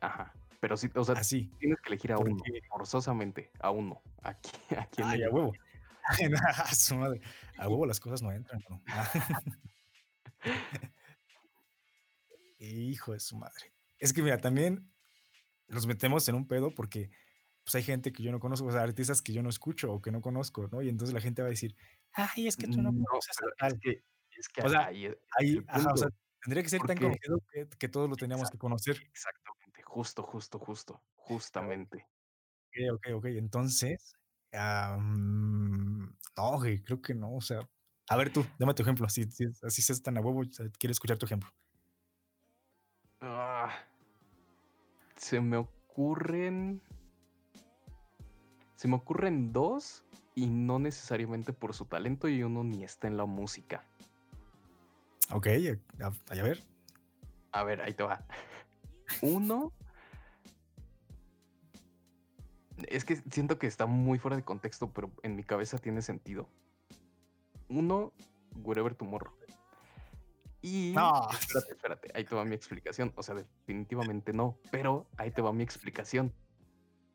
[0.00, 0.32] Ajá.
[0.58, 1.50] Pero sí, o sea, Así.
[1.58, 4.00] tienes que elegir a uno, forzosamente, a uno.
[4.22, 5.52] Aquí, aquí en Ay, a huevo.
[6.64, 7.20] A su madre.
[7.58, 8.80] A huevo las cosas no entran, ¿no?
[12.80, 13.72] Hijo de su madre.
[13.98, 14.92] Es que mira, también
[15.68, 17.10] nos metemos en un pedo porque,
[17.64, 20.02] pues, hay gente que yo no conozco, o sea, artistas que yo no escucho o
[20.02, 20.82] que no conozco, ¿no?
[20.82, 21.76] Y entonces la gente va a decir:
[22.14, 23.80] "Ay, es que tú no No, conoces es tal".
[23.80, 26.16] que es que O sea, ahí es ahí el ajá, o sea, punto.
[26.42, 28.98] tendría que ser tan conocido que que todos lo teníamos que conocer.
[29.12, 32.06] exactamente, justo, justo, justo, justamente.
[32.72, 33.38] Okey, okey, okey.
[33.38, 34.12] Entonces,
[34.52, 37.68] am, no, creo que no, o sea,
[38.08, 40.42] a ver tú, dame tu ejemplo, si si así seas tan a huevo,
[40.78, 41.50] quiero escuchar tu ejemplo.
[43.20, 43.70] Ah.
[45.16, 46.80] Se me ocurren
[48.76, 53.16] se me ocurren 2 y no necesariamente por su talento y uno ni está en
[53.16, 53.84] la música.
[55.32, 56.62] Okey, a a ver.
[57.52, 58.22] A ver, ahí te va.
[59.22, 59.72] Uno
[62.88, 66.48] es que siento que está muy fuera de contexto, pero en mi cabeza tiene sentido.
[67.68, 68.12] Uno,
[68.62, 69.32] Wherever Tomorrow.
[70.68, 71.28] Y No.
[71.30, 73.12] espérate, espérate, ahí te va mi explicación.
[73.14, 76.34] O sea, definitivamente no, pero ahí te va mi explicación.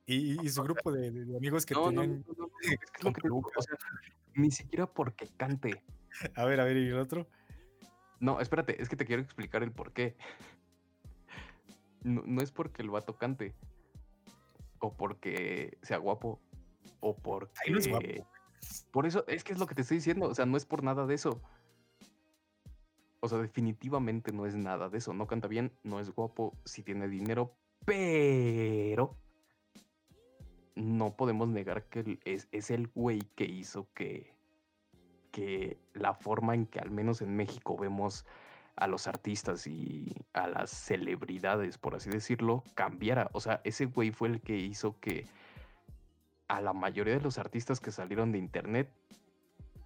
[0.06, 3.04] Y y su grupo de amigos que No, tenían no, no, no, es que es
[3.04, 3.66] lo con que te digo, o pelucas.
[3.66, 3.76] sea,
[4.36, 5.84] ni siquiera porque cante.
[6.36, 7.28] A ver, a ver, ¿y el otro?
[8.22, 10.16] No, espérate, es que te quiero explicar el porqué.
[12.04, 13.54] No no es porque el vato cante.
[14.80, 16.40] O porque sea guapo,
[17.02, 17.18] o
[17.66, 18.02] Ay, no es guapo.
[18.08, 18.24] porque
[18.92, 20.84] por eso, es que es lo que te estoy diciendo, o sea, no es por
[20.84, 21.42] nada de eso.
[23.22, 25.14] O sea, definitivamente no es nada de eso.
[25.14, 27.56] No canta bien, no es guapo, sí tiene dinero,
[27.86, 29.16] pero
[30.76, 34.36] no podemos negar que es es el güey que hizo que
[35.32, 38.26] que la forma en que, al menos en México, vemos
[38.76, 43.30] a los artistas y a las celebridades, por así decirlo, cambiara.
[43.34, 45.26] O sea, ese güey fue el que hizo que
[46.48, 48.92] a la mayoría de los artistas que salieron de Internet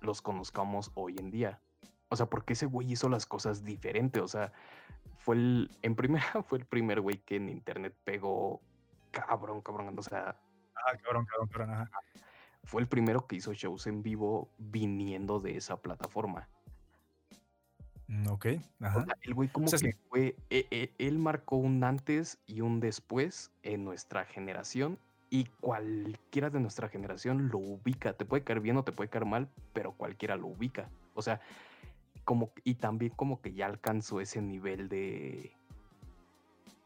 [0.02, 1.62] los conozcamos hoy en día.
[2.10, 4.54] O sea, porque ese güey hizo las cosas diferente, o sea,
[5.18, 8.62] fue el en primera, fue el primer güey que en Internet pegó
[9.12, 10.36] cabrón, cabrón, o sea
[10.76, 11.89] Ah, cabrón, cabrón, cabrón, ajá.
[12.63, 16.48] fue el primero que hizo shows en vivo viniendo de esa plataforma.
[18.08, 19.04] Mm, okey, O ajá.
[19.06, 20.00] sea, el güey O como sea, que sí.
[20.10, 25.00] fue e e él marcó un antes y un después en nuestra generación,
[25.32, 28.13] y cualquiera de nuestra generación lo ubica.
[28.13, 30.88] Te puede caer bien o te puede caer mal, pero cualquiera lo ubica.
[31.15, 31.41] O sea,
[32.26, 35.60] como y también como que ya alcanzó ese nivel de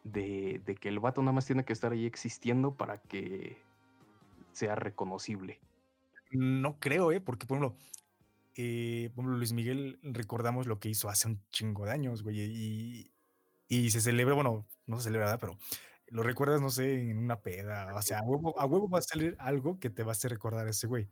[0.03, 3.67] de de que el vato nada más tiene que estar ahí existiendo para que
[4.53, 5.61] sea reconocible.
[6.31, 7.21] No creo, ¿eh?
[7.21, 7.77] Porque, por ejemplo,
[8.55, 12.39] eh, por ejemplo, Luis Miguel, recordamos lo que hizo hace un chingo de años, güey,
[12.41, 13.13] y
[13.69, 15.39] y se celebra, bueno, no se celebra, ¿verdad?
[15.41, 15.59] Pero
[16.09, 19.01] lo recuerdas, no sé, en una peda, o sea, a huevo a huevo va a
[19.03, 21.09] salir algo que te va a hacer recordar a ese güey.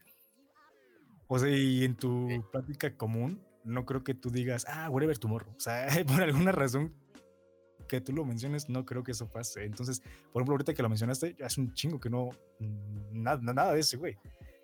[1.29, 2.37] O sea, y en Sí.
[2.37, 5.53] tu plática común, no creo que tú digas: "Ah, Wherever Tomorrow".
[5.55, 5.87] O sea,
[6.19, 6.93] por alguna razón
[7.87, 9.63] que tú lo menciones, no creo que eso pase.
[9.63, 10.01] Entonces,
[10.33, 13.79] por ejemplo, ahorita que lo mencionaste, hace un chingo que no, mm, nada nada de
[13.79, 14.17] ese güey.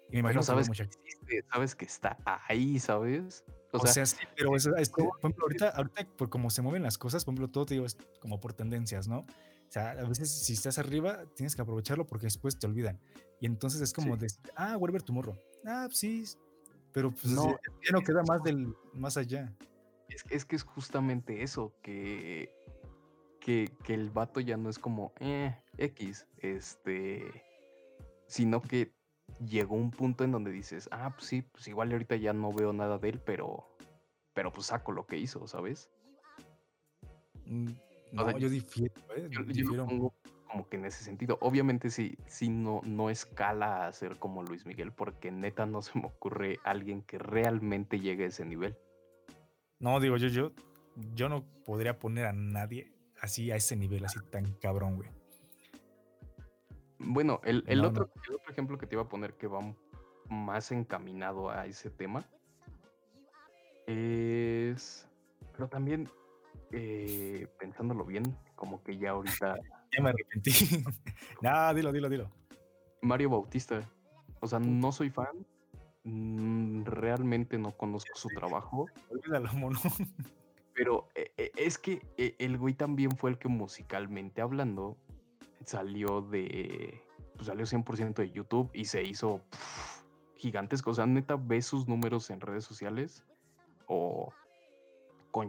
[0.09, 3.43] Y me imagino que sabes que existe, sabes que está ahí, ¿sabes?
[3.71, 6.29] O O sea, sea, sí, pero eso es que, ¿cómo por ejemplo, ahorita ahorita por
[6.29, 9.19] cómo se mueven las cosas, por ejemplo, todo te digo, es como por tendencias, ¿no?
[9.19, 12.99] O sea, a veces si estás arriba, tienes que aprovecharlo porque después te olvidan.
[13.39, 14.21] Y entonces es como Sí.
[14.21, 15.35] de, ah, Wherever Tomorrow.
[15.65, 16.25] Ah, sí,
[16.93, 19.51] pero pues No, ya ya no queda que más del más allá.
[20.09, 22.49] Es es que es justamente eso, que
[23.39, 27.43] que que el vato ya no es como, eh, equis, este,
[28.27, 28.93] sino que
[29.45, 32.71] llegó un punto en donde dices: "Ah, pues sí, pues igual ahorita ya no veo
[32.73, 33.67] nada de él, pero
[34.33, 35.89] pero, pues, saco lo que hizo", ¿sabes?
[37.45, 37.69] Mm,
[38.17, 39.27] O sea, no, yo difiero, ¿eh?
[39.29, 39.85] yo yo lo Difiero.
[39.85, 40.13] pongo
[40.53, 41.39] como que en ese sentido.
[41.41, 45.97] Obviamente, sí sí no no escala a ser como Luis Miguel, porque neta no se
[45.97, 48.77] me ocurre alguien que realmente llegue a ese nivel.
[49.79, 50.51] No, digo, yo yo
[51.15, 55.09] yo no podría poner a nadie así a ese nivel, así tan cabrón, güey.
[56.99, 57.89] Bueno, el el No, no.
[57.89, 59.59] otro el otro ejemplo que te iba a poner que va
[60.29, 62.25] más encaminado a ese tema
[63.87, 65.09] es
[65.51, 66.09] pero también,
[66.73, 68.23] eh, pensándolo bien,
[68.55, 69.57] como que ya ahorita
[69.95, 70.51] Ya me arrepentí.
[71.41, 72.31] No, dilo, dilo, dilo.
[73.01, 73.89] Mario Bautista.
[74.39, 75.45] O sea, no soy fan,
[76.03, 78.87] mm, realmente no conozco su trabajo.
[79.09, 79.79] Olvídalo, mono.
[80.75, 84.97] Pero, e e es que e el güey también fue el que musicalmente hablando
[85.65, 87.01] salió de
[87.35, 89.41] pues, salió 100% de YouTube y se hizo
[90.35, 90.91] gigantesco.
[90.91, 93.23] O sea, neta, ¿ves sus números en redes sociales?
[93.87, 94.33] O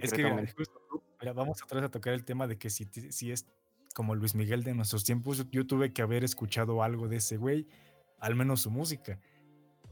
[0.01, 0.81] Es que mira, concretamente justo,
[1.21, 3.47] mira, vamos otra vez a tocar el tema de que si si es
[3.95, 7.67] como Luis Miguel de nuestros tiempos, yo tuve que haber escuchado algo de ese güey,
[8.19, 9.21] al menos su música.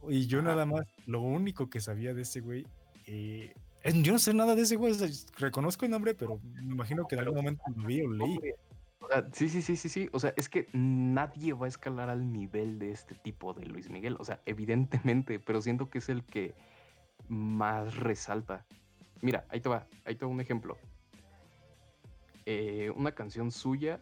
[0.09, 2.67] Y yo nada más, lo único que sabía de ese güey,
[3.07, 3.55] eh,
[3.85, 4.95] yo no sé nada de ese güey,
[5.39, 8.39] reconozco el nombre, pero me imagino que en algún momento lo vi o leí.
[9.33, 10.09] sí, sí, sí, sí, sí.
[10.13, 13.89] O sea, es que nadie va a escalar al nivel de este tipo de Luis
[13.91, 14.17] Miguel.
[14.19, 16.55] O sea, evidentemente, pero siento que es el que
[17.29, 18.67] más resalta.
[19.21, 20.77] Mira, ahí te va, ahí te va un ejemplo.
[22.47, 24.01] Eh, una canción suya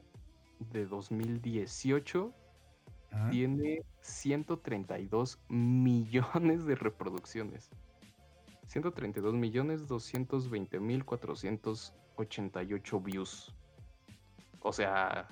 [0.73, 2.33] de 2018
[3.31, 7.71] tiene 132 millones de reproducciones.
[8.69, 13.53] 132 millones 220 mil 488 views.
[14.61, 15.27] O sea,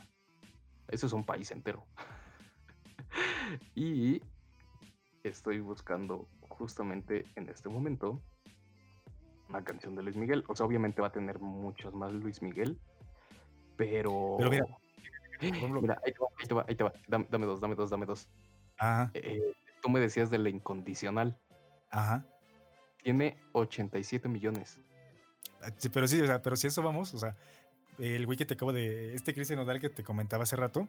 [0.88, 1.87] eso es un país entero.
[3.75, 4.21] y
[5.23, 8.21] estoy buscando justamente en este momento
[9.49, 10.44] una canción de Luis Miguel.
[10.49, 12.79] O sea, obviamente va a tener muchos más Luis Miguel,
[13.78, 14.34] pero.
[14.36, 14.66] Pero mira,
[15.80, 18.28] mira ahí, te va, ahí te va, Dame, dos, dame dos, dame dos.
[18.76, 19.10] Ajá.
[19.14, 21.38] Eh, tú me decías de la incondicional.
[21.90, 22.26] Ajá.
[23.02, 24.78] Tiene 87 millones.
[25.62, 27.36] Ah, sí, pero sí, o sea, pero si eso vamos, o sea,
[27.98, 29.14] el güey que te acabo de.
[29.14, 30.88] Este Cristian Nodal que te comentaba hace rato,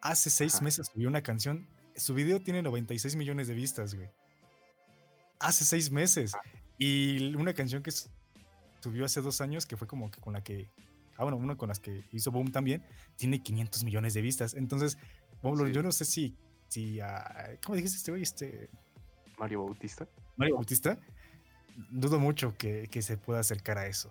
[0.00, 1.68] hace seis meses subió una canción.
[1.94, 4.10] Su video tiene 96 millones de vistas, güey.
[5.38, 6.34] Hace seis meses.
[6.34, 6.40] Ah.
[6.78, 7.90] Y una canción que
[8.80, 10.68] subió hace dos años, que fue como que con la que
[11.16, 12.82] ah, bueno, uno con las que hizo Boom también,
[13.16, 14.54] tiene 500 millones de vistas.
[14.54, 14.98] Entonces,
[15.42, 16.36] yo no sé si,
[16.68, 18.22] si ah, ¿cómo dijiste este güey?
[18.22, 18.70] Este...
[19.38, 20.08] Mario Bautista.
[20.36, 20.98] Mario Bautista.
[21.90, 24.10] Dudo mucho que, se pueda acercar a eso.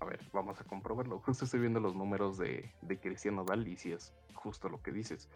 [0.00, 1.18] A ver, vamos a comprobarlo.
[1.20, 4.92] Justo estoy viendo los números de, de Cristiano Dal y si es justo lo que
[4.92, 5.28] dices.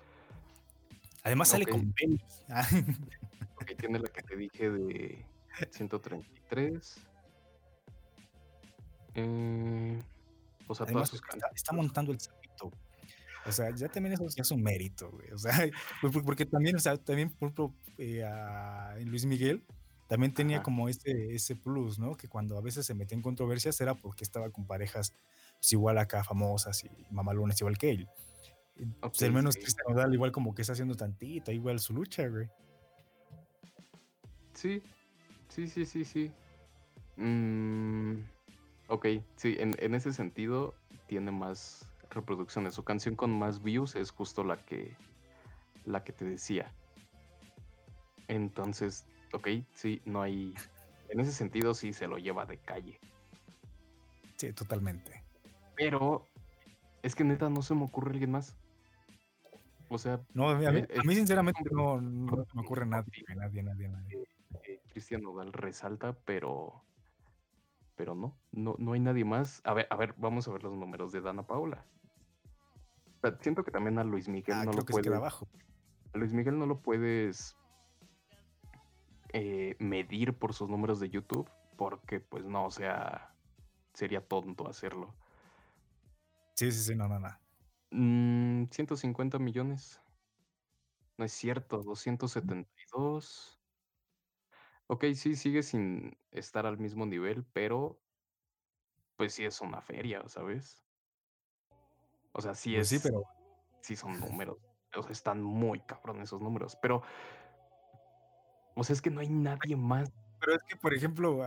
[1.23, 2.21] Además sale con Ben.
[3.57, 5.27] ok, tiene la que te dije de
[5.71, 7.01] 133.
[9.15, 10.03] Eh,
[10.69, 11.21] o sea, todas sus
[11.55, 12.71] está, montando el sapito.
[13.47, 15.31] O sea, ya también eso ya es un mérito, güey.
[15.31, 15.53] O sea,
[16.25, 18.23] porque también, o sea, también, por ejemplo, eh,
[18.99, 19.65] en Luis Miguel,
[20.07, 22.17] también tenía como ese, ese plus, ¿no?
[22.17, 25.15] Que cuando a veces se metía en controversias era porque estaba con parejas
[25.59, 28.09] pues, igual acá famosas y mamalones igual que él.
[29.01, 32.49] pues, al menos Cristian Nodal igual como que está haciendo tantito, igual su lucha, güey.
[34.55, 34.83] Sí,
[35.49, 36.33] sí, sí, sí, sí.
[37.17, 38.38] Mmm
[38.89, 40.75] Ok, sí, en, ese sentido
[41.07, 42.75] tiene más reproducciones.
[42.75, 44.97] Su canción con más views es justo la que,
[45.85, 46.73] la que te decía.
[48.29, 50.55] Entonces, ok, sí, no hay.
[51.11, 52.99] En ese sentido, sí se lo lleva de calle.
[54.37, 55.23] Sí, totalmente.
[55.77, 56.27] Pero
[57.03, 58.57] es que neta no se me ocurre alguien más.
[59.89, 60.21] O sea.
[60.33, 64.29] No, a mí, eh, sinceramente no, no, me ocurre nadie, nadie, nadie, nadie.
[64.67, 66.85] Eh, Cristian Nodal resalta, pero
[67.99, 69.61] pero no, no, no hay nadie más.
[69.65, 71.85] A ver, a ver, vamos a ver los números de Dana Paula.
[73.41, 75.13] siento que también a Luis Miguel ah, no lo puedes.
[75.13, 75.49] abajo.
[76.15, 77.57] A Luis Miguel no lo puedes
[79.33, 83.35] eh, medir por sus números de YouTube, porque pues no, o sea,
[83.95, 85.13] sería tonto hacerlo.
[86.55, 87.29] Sí, sí, sí, no, no, no.
[87.91, 90.01] 150 mm, millones.
[91.17, 93.58] No es cierto, 272.
[94.89, 98.01] Ok, sí, sigue sin estar al mismo nivel, pero
[99.17, 100.83] pues sí es una feria, ¿sabes?
[102.33, 103.03] O sea, sí pues es.
[103.03, 103.25] sí, pero.
[103.81, 104.59] Sí son números.
[104.97, 106.77] O sea, están muy cabrón esos números.
[106.81, 107.03] Pero.
[108.75, 110.11] O sea, es que no hay nadie más.
[110.41, 111.45] Pero es que, por ejemplo.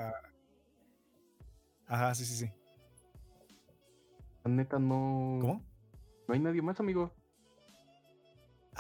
[1.88, 2.52] Ajá, sí, sí, sí.
[4.44, 5.40] La neta no.
[5.42, 5.64] ¿Cómo?
[6.28, 7.12] No hay nadie más, amigo.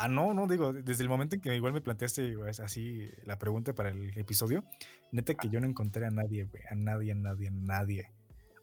[0.03, 3.75] Ah, no, no, digo, desde el momento en que igual me planteaste así la pregunta
[3.75, 4.63] para el episodio,
[5.11, 8.11] neta que yo no encontré a nadie, güey, a nadie, a nadie, a nadie.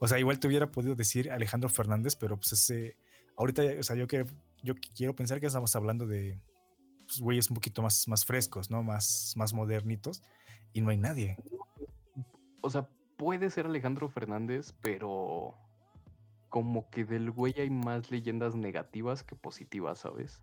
[0.01, 2.97] O sea, igual te hubiera podido decir Alejandro Fernández, pero pues ese,
[3.37, 4.27] ahorita, o sea, yo que
[4.65, 6.41] yo quiero pensar que estamos hablando de
[7.07, 8.83] pues, güeyes un poquito más, más frescos, ¿no?
[8.83, 10.25] Más, más modernitos,
[10.73, 11.37] y no hay nadie.
[12.63, 15.55] O sea, puede ser Alejandro Fernández, pero
[16.49, 20.43] como que del güey hay más leyendas negativas que positivas, ¿sabes?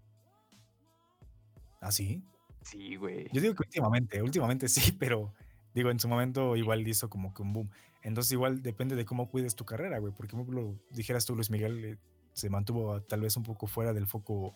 [1.86, 2.24] ¿Ah, sí?
[2.64, 3.30] Sí, güey.
[3.32, 5.36] Yo digo que últimamente, últimamente sí, pero
[5.76, 7.70] digo, en su momento igual hizo como que un boom.
[8.02, 10.12] Entonces igual depende de cómo cuides tu carrera, güey.
[10.12, 11.98] Porque, como lo dijeras tú, Luis Miguel eh,
[12.34, 14.56] se mantuvo tal vez un poco fuera del foco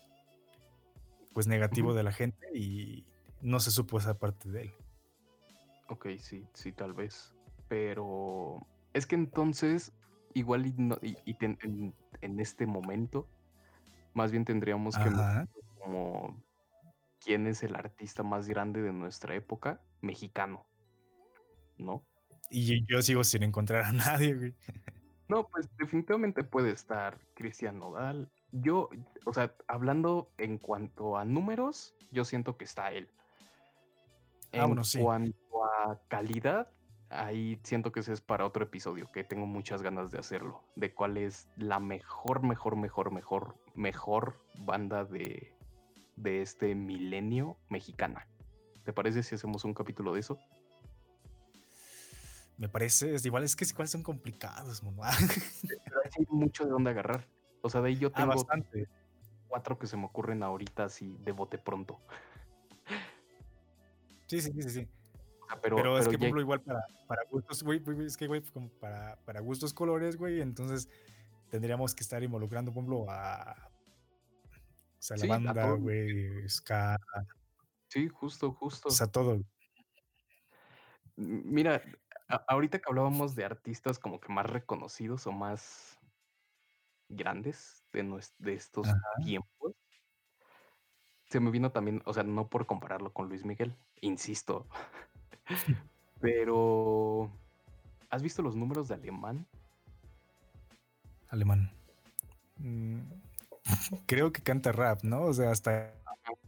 [1.33, 3.05] pues negativo de la gente y
[3.41, 4.73] no se supo esa parte de él.
[5.87, 7.35] Ok, sí, sí, tal vez.
[7.67, 9.93] Pero es que entonces,
[10.33, 10.73] igual y,
[11.41, 13.27] en, este momento,
[14.15, 15.11] más bien tendríamos que
[15.79, 16.48] como
[17.19, 20.65] quién es el artista más grande de nuestra época, mexicano,
[21.77, 22.03] ¿no?
[22.49, 24.55] Y yo sigo sin encontrar a nadie, güey.
[25.27, 28.89] No, pues definitivamente puede estar Cristian Nodal, Yo,
[29.25, 33.11] o sea, hablando en cuanto a números, yo siento que está él.
[34.51, 34.99] Ah, En bueno, sí.
[34.99, 36.71] cuanto a calidad,
[37.09, 40.95] ahí siento que ese es para otro episodio, que tengo muchas ganas de hacerlo, de
[40.95, 45.53] cuál es la mejor, mejor, mejor, mejor, mejor banda de,
[46.21, 48.27] de este milenio mexicana.
[48.83, 50.37] ¿Te parece si hacemos un capítulo de eso?
[52.57, 55.09] Me parece, es igual, es que igual son complicados, mamá.
[55.85, 57.25] Pero hay mucho de dónde agarrar.
[57.61, 58.87] O sea, de ahí yo Ah, tengo bastante.
[59.47, 61.99] cuatro que se me ocurren ahorita así de bote pronto.
[64.27, 64.87] Sí, sí, sí, sí,
[65.61, 68.27] pero, Pero, es pero que, por ya- ejemplo, igual para, para gustos, güey, es que,
[68.27, 70.87] güey, como para, para gustos colores, güey, entonces
[71.49, 73.68] tendríamos que estar involucrando, por ejemplo, a,
[74.99, 76.99] o sea, la Sí, banda, güey, ska,
[77.87, 78.89] sí, justo, justo.
[78.89, 79.41] o sea, todo.
[81.15, 81.81] Mira,
[82.47, 85.97] ahorita que hablábamos de artistas como que más reconocidos o más
[87.09, 88.99] grandes de, nues- de estos Ajá.
[89.25, 89.73] tiempos,
[91.29, 94.67] se me vino también, o sea, no por compararlo con Luis Miguel, insisto,
[96.21, 97.31] pero
[98.09, 99.47] ¿has visto los números de Alemán?
[101.29, 101.71] Alemán.
[102.57, 103.01] Mm,
[104.05, 105.23] Creo que canta rap, ¿no?
[105.23, 105.93] O sea, hasta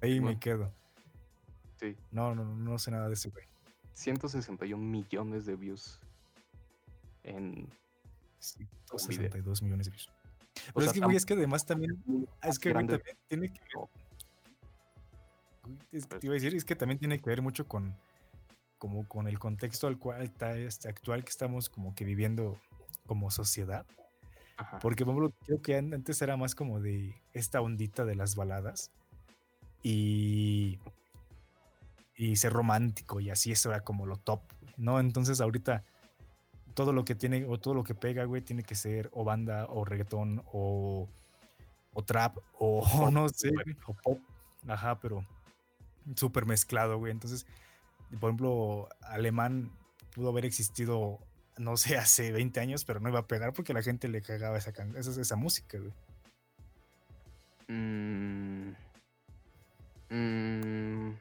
[0.02, 0.72] ahí me quedo.
[1.80, 3.46] Sí, No, no, no sé nada de ese, güey.
[3.94, 6.00] 161 millones de views
[7.24, 7.68] en
[8.42, 10.10] Sí, Un 62 millones de views.
[10.10, 12.04] O Pero sea, es que, güey, es que además también,
[12.44, 13.62] es que, grande, también tiene que
[15.92, 17.96] es que te iba a decir, es que también tiene que ver mucho con,
[18.78, 22.60] como con el contexto al cual está este actual que estamos como que viviendo
[23.06, 23.86] como sociedad.
[24.62, 24.80] Ajá.
[24.80, 28.36] Porque, por ejemplo, creo que an- antes era más como de esta ondita de las
[28.36, 28.92] baladas
[29.84, 30.80] y,
[32.16, 34.42] y ser romántico y así eso era como lo top,
[34.78, 35.00] ¿no?
[35.00, 35.84] Entonces ahorita
[36.74, 39.68] todo lo que tiene o todo lo que pega, güey, tiene que ser o banda
[39.70, 41.10] o reggaetón o,
[41.94, 43.52] o trap o no sé,
[43.88, 44.20] o pop,
[44.68, 45.26] ajá, pero
[46.16, 47.12] súper mezclado, güey.
[47.12, 47.46] Entonces,
[48.20, 49.72] por ejemplo, alemán
[50.16, 51.20] pudo haber existido
[51.58, 54.58] no sé, hace 20 años, pero no iba a pegar porque la gente le cagaba
[54.58, 55.94] esa, esa, esa música, güey.
[57.68, 58.74] Mm,
[60.10, 61.16] mm,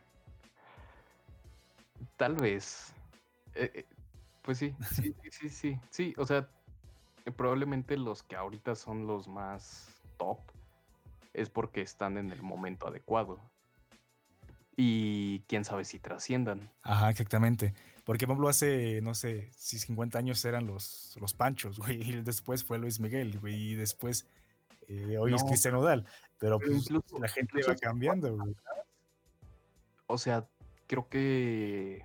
[2.16, 2.93] tal vez.
[3.55, 3.87] Eh, eh,
[4.43, 6.14] pues sí, sí, sí, sí, sí, sí.
[6.16, 6.49] O sea,
[7.24, 10.39] eh, probablemente los que ahorita son los más top
[11.33, 13.41] es porque están en el momento adecuado.
[14.76, 16.70] Y quién sabe si trasciendan.
[16.83, 17.74] Ajá, exactamente.
[18.11, 22.22] Porque, por ejemplo, hace, no sé, si 50 años eran los, los Panchos, güey, y
[22.22, 24.26] después fue Luis Miguel, güey, y después
[24.88, 26.04] eh, hoy es Cristian Odal,
[26.40, 28.56] pero pero pues, incluso- la gente incluso va cambiando, güey.
[30.08, 30.44] O sea,
[30.88, 32.04] creo que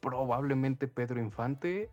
[0.00, 1.88] probablemente Pedro Infante,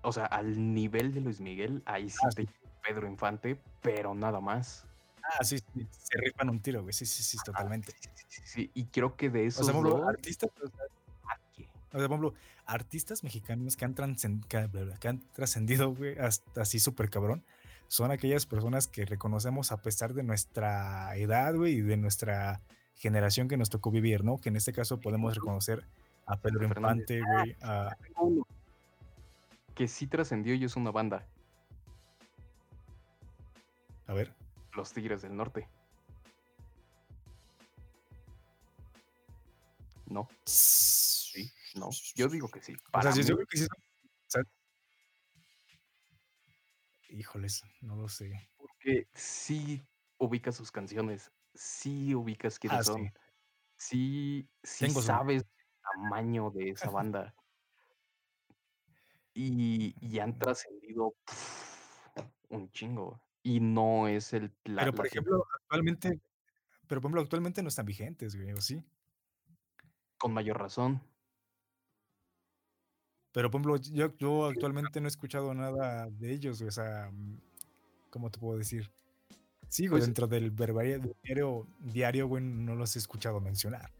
[0.00, 4.14] o sea, al nivel de Luis Miguel, ahí sí Ah, te lleva Pedro Infante, pero
[4.14, 4.86] nada más.
[5.26, 7.92] Ah, sí, sí, se rifan un tiro, güey, sí, sí, sí, totalmente.
[7.92, 10.86] Sí, sí, sí, Y creo que de O esos sea, dos, artistas, o sea,
[11.94, 12.34] o sea, por ejemplo,
[12.66, 13.94] artistas mexicanos que han,
[15.32, 17.44] trascendido, güey, hasta así súper cabrón,
[17.86, 22.60] son aquellas personas que reconocemos a pesar de nuestra edad, güey, y de nuestra
[22.96, 24.38] generación que nos tocó vivir, ¿no?
[24.38, 25.84] Que en este caso podemos reconocer
[26.26, 26.66] a Pedro.
[26.66, 27.96] Infante, güey, a...
[29.74, 31.26] Que sí trascendió y es una banda,
[34.06, 34.32] A ver,
[34.74, 35.68] Los Tigres del Norte.
[40.06, 41.90] No, sí, no.
[42.14, 42.74] Yo digo que sí.
[42.74, 43.66] O Para sea, yo, creo que sí.
[47.08, 48.50] híjoles, no lo sé.
[48.56, 49.82] porque sí
[50.18, 53.12] ubicas sus canciones, sí ubicas quiénes Ah, son,
[53.76, 55.48] sí, sí sabes el
[55.82, 57.34] tamaño de esa banda.
[59.32, 61.14] Y, y han trascendido
[62.50, 63.20] un chingo.
[63.44, 66.18] Y no es el la, Pero, por ejemplo, actualmente,
[66.88, 68.82] pero por ejemplo, actualmente no están vigentes, güey, ¿o sí?
[70.18, 71.02] con mayor razón.
[73.32, 77.10] Pero, por ejemplo, yo, yo actualmente no he escuchado nada de ellos, güey, o sea,
[77.12, 77.38] mm,
[78.10, 78.90] ¿cómo te puedo decir?
[79.68, 83.92] Sí, güey, Pues- dentro del del diario, diario, güey, no los he escuchado mencionar.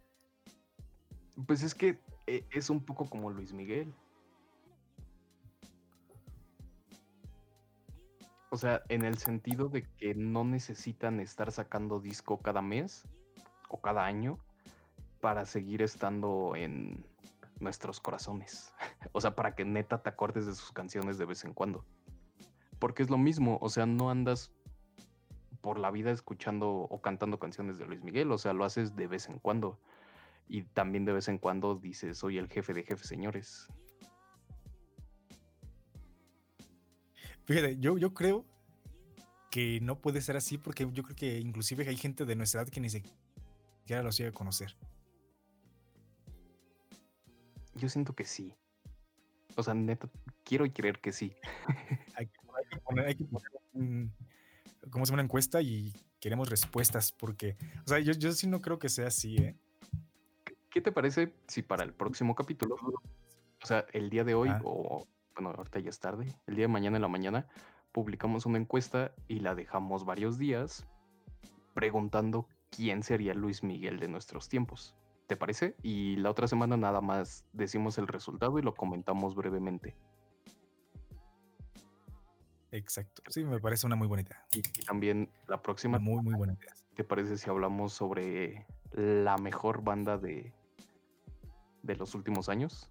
[1.47, 3.93] Pues es que eh, es un poco como Luis Miguel.
[8.55, 13.03] O sea, en el sentido de que no necesitan estar sacando disco cada mes
[13.69, 14.39] o cada año
[15.21, 17.05] para seguir estando en
[17.59, 18.73] nuestros corazones.
[19.11, 21.85] O sea, para que neta te acordes de sus canciones de vez en cuando.
[22.79, 24.53] Porque es lo mismo, o sea, no andas
[25.61, 29.09] por la vida escuchando o cantando canciones de Luis Miguel, o sea, lo haces de
[29.09, 29.81] vez en cuando.
[30.47, 33.67] Y también de vez en cuando dices, soy el jefe de jefes, señores.
[37.45, 38.45] Fíjate, yo, yo creo
[39.51, 42.71] que no puede ser así porque yo creo que inclusive hay gente de nuestra edad
[42.71, 44.77] que ni siquiera los llega a conocer.
[47.75, 48.55] Yo siento que sí.
[49.57, 50.09] O sea, neta,
[50.43, 51.33] quiero creer que sí.
[52.17, 54.11] hay, que, poner, hay que poner
[54.91, 58.89] como una encuesta y queremos respuestas porque, o sea, yo, yo sí no creo que
[58.89, 59.57] sea así, ¿eh?
[60.71, 65.07] ¿Qué te parece si para el próximo capítulo, o sea, el día de hoy, o
[65.35, 67.47] bueno, ahorita ya es tarde, el día de mañana en la mañana,
[67.93, 70.87] publicamos una encuesta y la dejamos varios días
[71.75, 74.95] preguntando quién sería Luis Miguel de nuestros tiempos?
[75.27, 75.75] ¿Te parece?
[75.83, 79.97] Y la otra semana nada más decimos el resultado y lo comentamos brevemente.
[82.71, 83.23] Exacto.
[83.29, 84.45] Sí, me parece una muy buena idea.
[84.53, 85.99] Y, también la próxima.
[85.99, 86.75] muy, muy buena idea.
[86.95, 90.53] ¿Te parece si hablamos sobre la mejor banda de,
[91.83, 92.91] de los últimos años?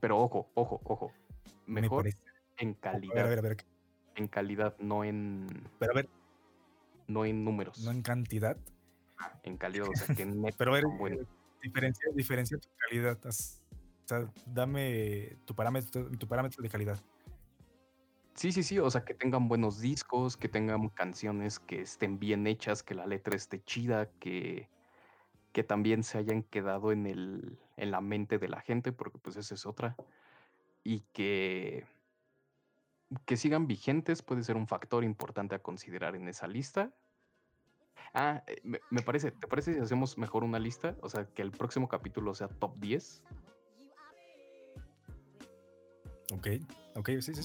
[0.00, 1.12] Pero ojo, ojo, ojo.
[1.66, 2.08] Mejor
[2.58, 3.18] en calidad.
[3.18, 3.56] A ver, a ver,
[4.14, 5.46] En calidad, no en.
[5.78, 6.08] Pero a ver.
[7.06, 7.78] No en números.
[7.84, 8.56] No en cantidad.
[9.42, 10.26] en calidad, o sea, que
[10.58, 10.84] Pero a ver,
[11.62, 13.18] diferencia, diferencia tu calidad.
[13.24, 13.32] O
[14.08, 16.98] sea, dame tu parámetro, tu parámetro de calidad.
[18.34, 22.46] Sí, sí, sí, o sea, que tengan buenos discos, que tengan canciones que estén bien
[22.46, 24.68] hechas, que la letra esté chida, que,
[25.56, 29.36] que también se hayan quedado en, el, en la mente de la gente, porque pues
[29.36, 29.96] esa es otra,
[30.84, 31.86] y que,
[33.24, 36.92] que sigan vigentes puede ser un factor importante a considerar en esa lista.
[38.12, 40.94] Ah, eh, me, me parece, ¿te parece si hacemos mejor una lista?
[41.00, 43.22] O sea, que el próximo capítulo sea top 10.
[46.34, 46.48] Ok,
[46.96, 47.42] ok, sí, sí.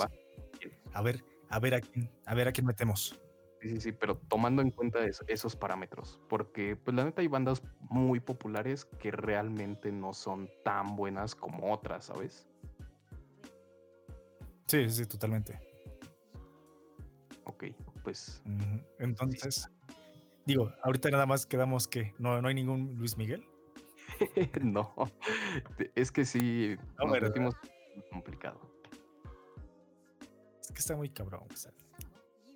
[0.91, 3.17] A ver, a ver a quién, a ver a quién metemos.
[3.61, 7.61] Sí, sí, sí, pero tomando en cuenta esos parámetros, porque pues la neta hay bandas
[7.91, 12.47] muy populares que realmente no son tan buenas como otras, ¿sabes?
[14.65, 15.59] Sí, sí, totalmente.
[17.43, 17.65] Ok,
[18.03, 18.41] pues.
[18.97, 19.69] Entonces,
[20.45, 23.45] digo, ahorita nada más quedamos que no, no hay ningún Luis Miguel.
[24.63, 24.93] no,
[25.95, 27.55] es que sí, no, nos metimos
[28.11, 28.71] complicado
[30.71, 31.43] que está muy cabrón.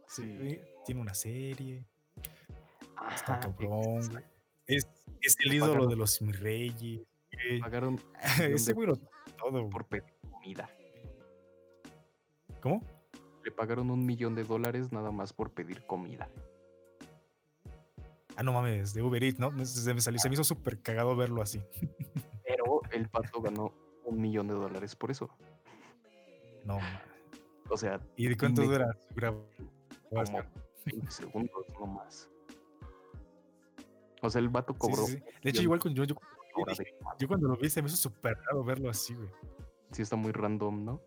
[0.08, 0.60] sí.
[0.86, 1.86] Tiene una serie.
[3.14, 4.24] está cabrón.
[4.68, 4.88] Es,
[5.26, 7.02] es, el ídolo de los reyes.
[7.62, 8.00] Pagaron
[8.42, 8.90] ese güey
[9.38, 9.70] todo.
[9.70, 10.70] Por pedir comida.
[12.62, 12.82] ¿Cómo?
[13.44, 16.30] Le pagaron un millón de dólares nada más por pedir comida.
[18.38, 19.52] Ah, no mames, de Uber Eats, ¿no?
[19.66, 21.62] Se me, salió, se me hizo súper cagado verlo así.
[22.46, 23.72] Pero el pato ganó
[24.04, 25.30] un millón de dólares por eso.
[26.66, 27.02] No mames.
[27.70, 28.00] O sea.
[28.16, 28.96] ¿Y de cuánto dura
[30.10, 30.44] Como
[30.86, 32.30] 20 segundos, no más.
[34.26, 35.06] O sea, el vato cobró.
[35.08, 36.16] De hecho, igual con yo, yo,
[37.20, 39.30] yo, cuando lo vi se me hizo súper raro verlo así, güey.
[39.92, 41.02] Sí, está muy random, ¿no?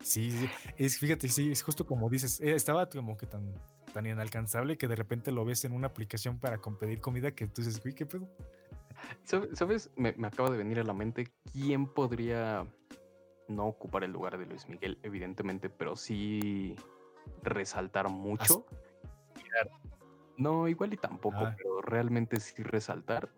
[0.00, 0.48] Sí, sí.
[0.76, 2.40] Es, fíjate, sí, es justo como dices.
[2.40, 3.54] Eh, estaba como que tan,
[3.92, 7.62] tan inalcanzable que de repente lo ves en una aplicación para pedir comida que tú
[7.62, 8.28] dices, güey, ¿qué pedo?
[9.54, 9.90] ¿Sabes?
[9.96, 12.66] Me, me acaba de venir a la mente quién podría
[13.48, 16.76] no ocupar el lugar de Luis Miguel, evidentemente, pero sí
[17.42, 18.66] resaltar mucho.
[20.36, 21.54] No, igual y tampoco, ah.
[21.56, 23.28] pero realmente sí resaltar.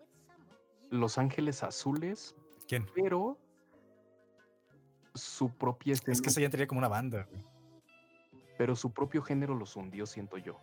[0.89, 2.35] Los Ángeles Azules.
[2.67, 2.85] ¿Quién?
[2.95, 3.37] Pero
[5.13, 7.27] su propia Es que esa ya entraría como una banda.
[8.57, 10.59] Pero su propio género los hundió, siento yo.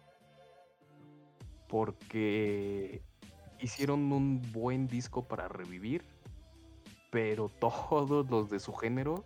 [1.68, 3.02] Porque
[3.60, 6.04] hicieron un buen disco para revivir
[7.14, 9.24] pero todos los de su género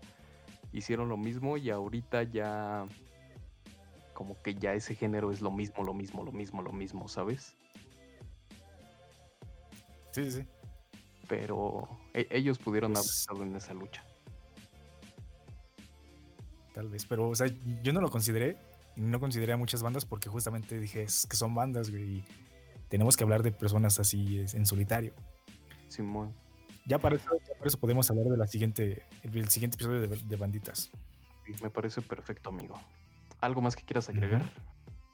[0.73, 2.87] hicieron lo mismo y ahorita ya
[4.19, 7.55] como que ya ese género es lo mismo, lo mismo, lo mismo, lo mismo, ¿sabes?
[10.11, 10.45] Sí, sí.
[11.29, 14.05] Pero e, ellos pudieron haber pues estado en esa lucha.
[16.75, 17.47] Tal vez, pero o sea,
[17.85, 18.59] yo no lo consideré,
[18.97, 22.25] no consideré a muchas bandas porque justamente dije es que son bandas, güey, y
[22.89, 25.15] tenemos que hablar de personas así en solitario.
[25.87, 26.35] Simón.
[26.87, 27.15] Ya para,
[27.65, 30.91] eso, podemos hablar de la siguiente, el siguiente episodio de, Banditas.
[31.63, 32.81] Me parece perfecto, amigo.
[33.41, 34.43] ¿Algo más que quieras agregar?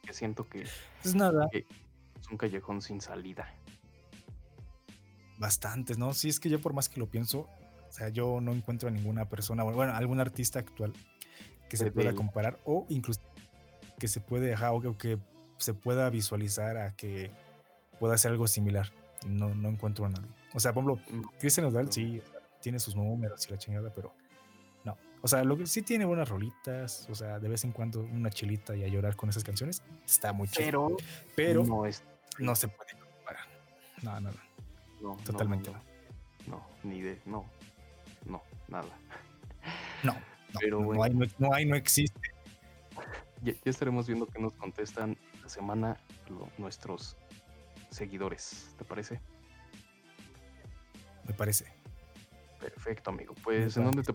[0.02, 0.66] Que siento que
[1.04, 1.48] es nada.
[1.52, 1.64] es
[2.30, 3.52] un callejón sin salida.
[5.38, 6.12] Bastantes, ¿no?
[6.14, 7.48] Sí, es que yo por más que lo pienso,
[7.88, 10.92] o sea, yo no encuentro a ninguna persona, bueno, algún artista actual
[11.68, 13.20] que se pueda comparar o incluso
[13.98, 15.18] que se puede, o que
[15.58, 17.30] se pueda visualizar a que
[17.98, 18.90] pueda hacer algo similar.
[19.26, 20.28] No, no encuentro a nadie.
[20.52, 21.30] O sea, por ejemplo.
[21.38, 22.20] Cristian Nodal sí
[22.60, 24.14] tiene sus números y la chingada, pero.
[25.24, 28.28] O sea, lo que sí tiene buenas rolitas, o sea, de vez en cuando una
[28.28, 30.98] chilita y a llorar con esas canciones, está muy chido.
[31.34, 32.04] Pero, no, es...
[32.38, 33.46] no se puede comparar.
[34.02, 34.30] No, no,
[35.00, 35.16] no.
[35.24, 35.80] Totalmente no.
[36.46, 37.46] No, ni de, no,
[38.26, 38.90] no, nada.
[40.02, 40.20] No, no,
[40.60, 42.20] pero no, hay, no, hay, no existe.
[43.42, 45.96] ya, estaremos viendo qué nos contestan la semana
[46.58, 47.16] nuestros
[47.88, 48.74] seguidores.
[48.76, 49.22] ¿Te parece?
[51.26, 51.64] Me parece.
[52.60, 53.34] Perfecto, amigo.
[53.42, 54.12] Pues, ¿en dónde te?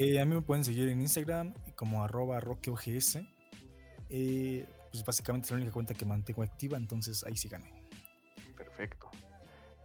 [0.00, 3.18] Eh, a mí me pueden seguir en Instagram como arroba roqueogs.
[4.08, 7.72] Eh, pues básicamente es la única cuenta que mantengo activa, entonces ahí sí gané.
[8.56, 9.10] Perfecto.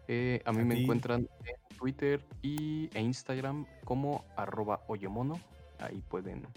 [0.07, 5.39] Eh, a mí me encuentran en Twitter y, e Instagram como arroba oyemono.
[5.79, 6.47] Ahí pueden,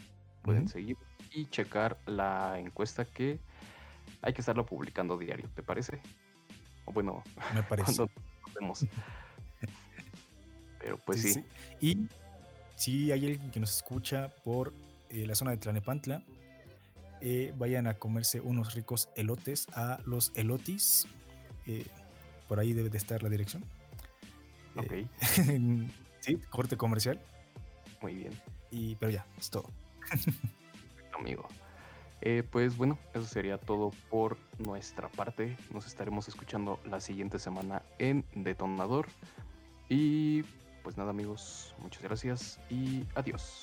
[0.43, 0.99] pueden seguir
[1.33, 3.41] y checar la encuesta que
[4.21, 6.03] hay que estarlo publicando diario, ¿te parece?
[6.85, 8.07] O bueno, me parece.
[10.79, 11.45] Pero pues sí,
[11.81, 12.07] Y
[12.77, 14.73] si hay alguien que nos escucha por
[15.11, 16.23] eh, la zona de Tlanepantla,
[17.21, 21.07] eh, vayan a comerse unos ricos elotes a los elotis.
[21.67, 21.87] Eh,
[22.49, 23.65] por ahí debe de estar la dirección.
[24.77, 24.93] Ok.
[26.21, 27.21] sí, corte comercial.
[28.01, 28.33] Muy bien.
[28.71, 29.71] Y, pero ya, es todo.
[31.19, 31.49] amigo.
[32.23, 35.57] Eh, pues bueno, eso sería todo por nuestra parte.
[35.73, 39.09] Nos estaremos escuchando la siguiente semana en Detonador.
[39.89, 40.45] Y
[40.87, 43.59] pues nada amigos, muchas gracias y adiós.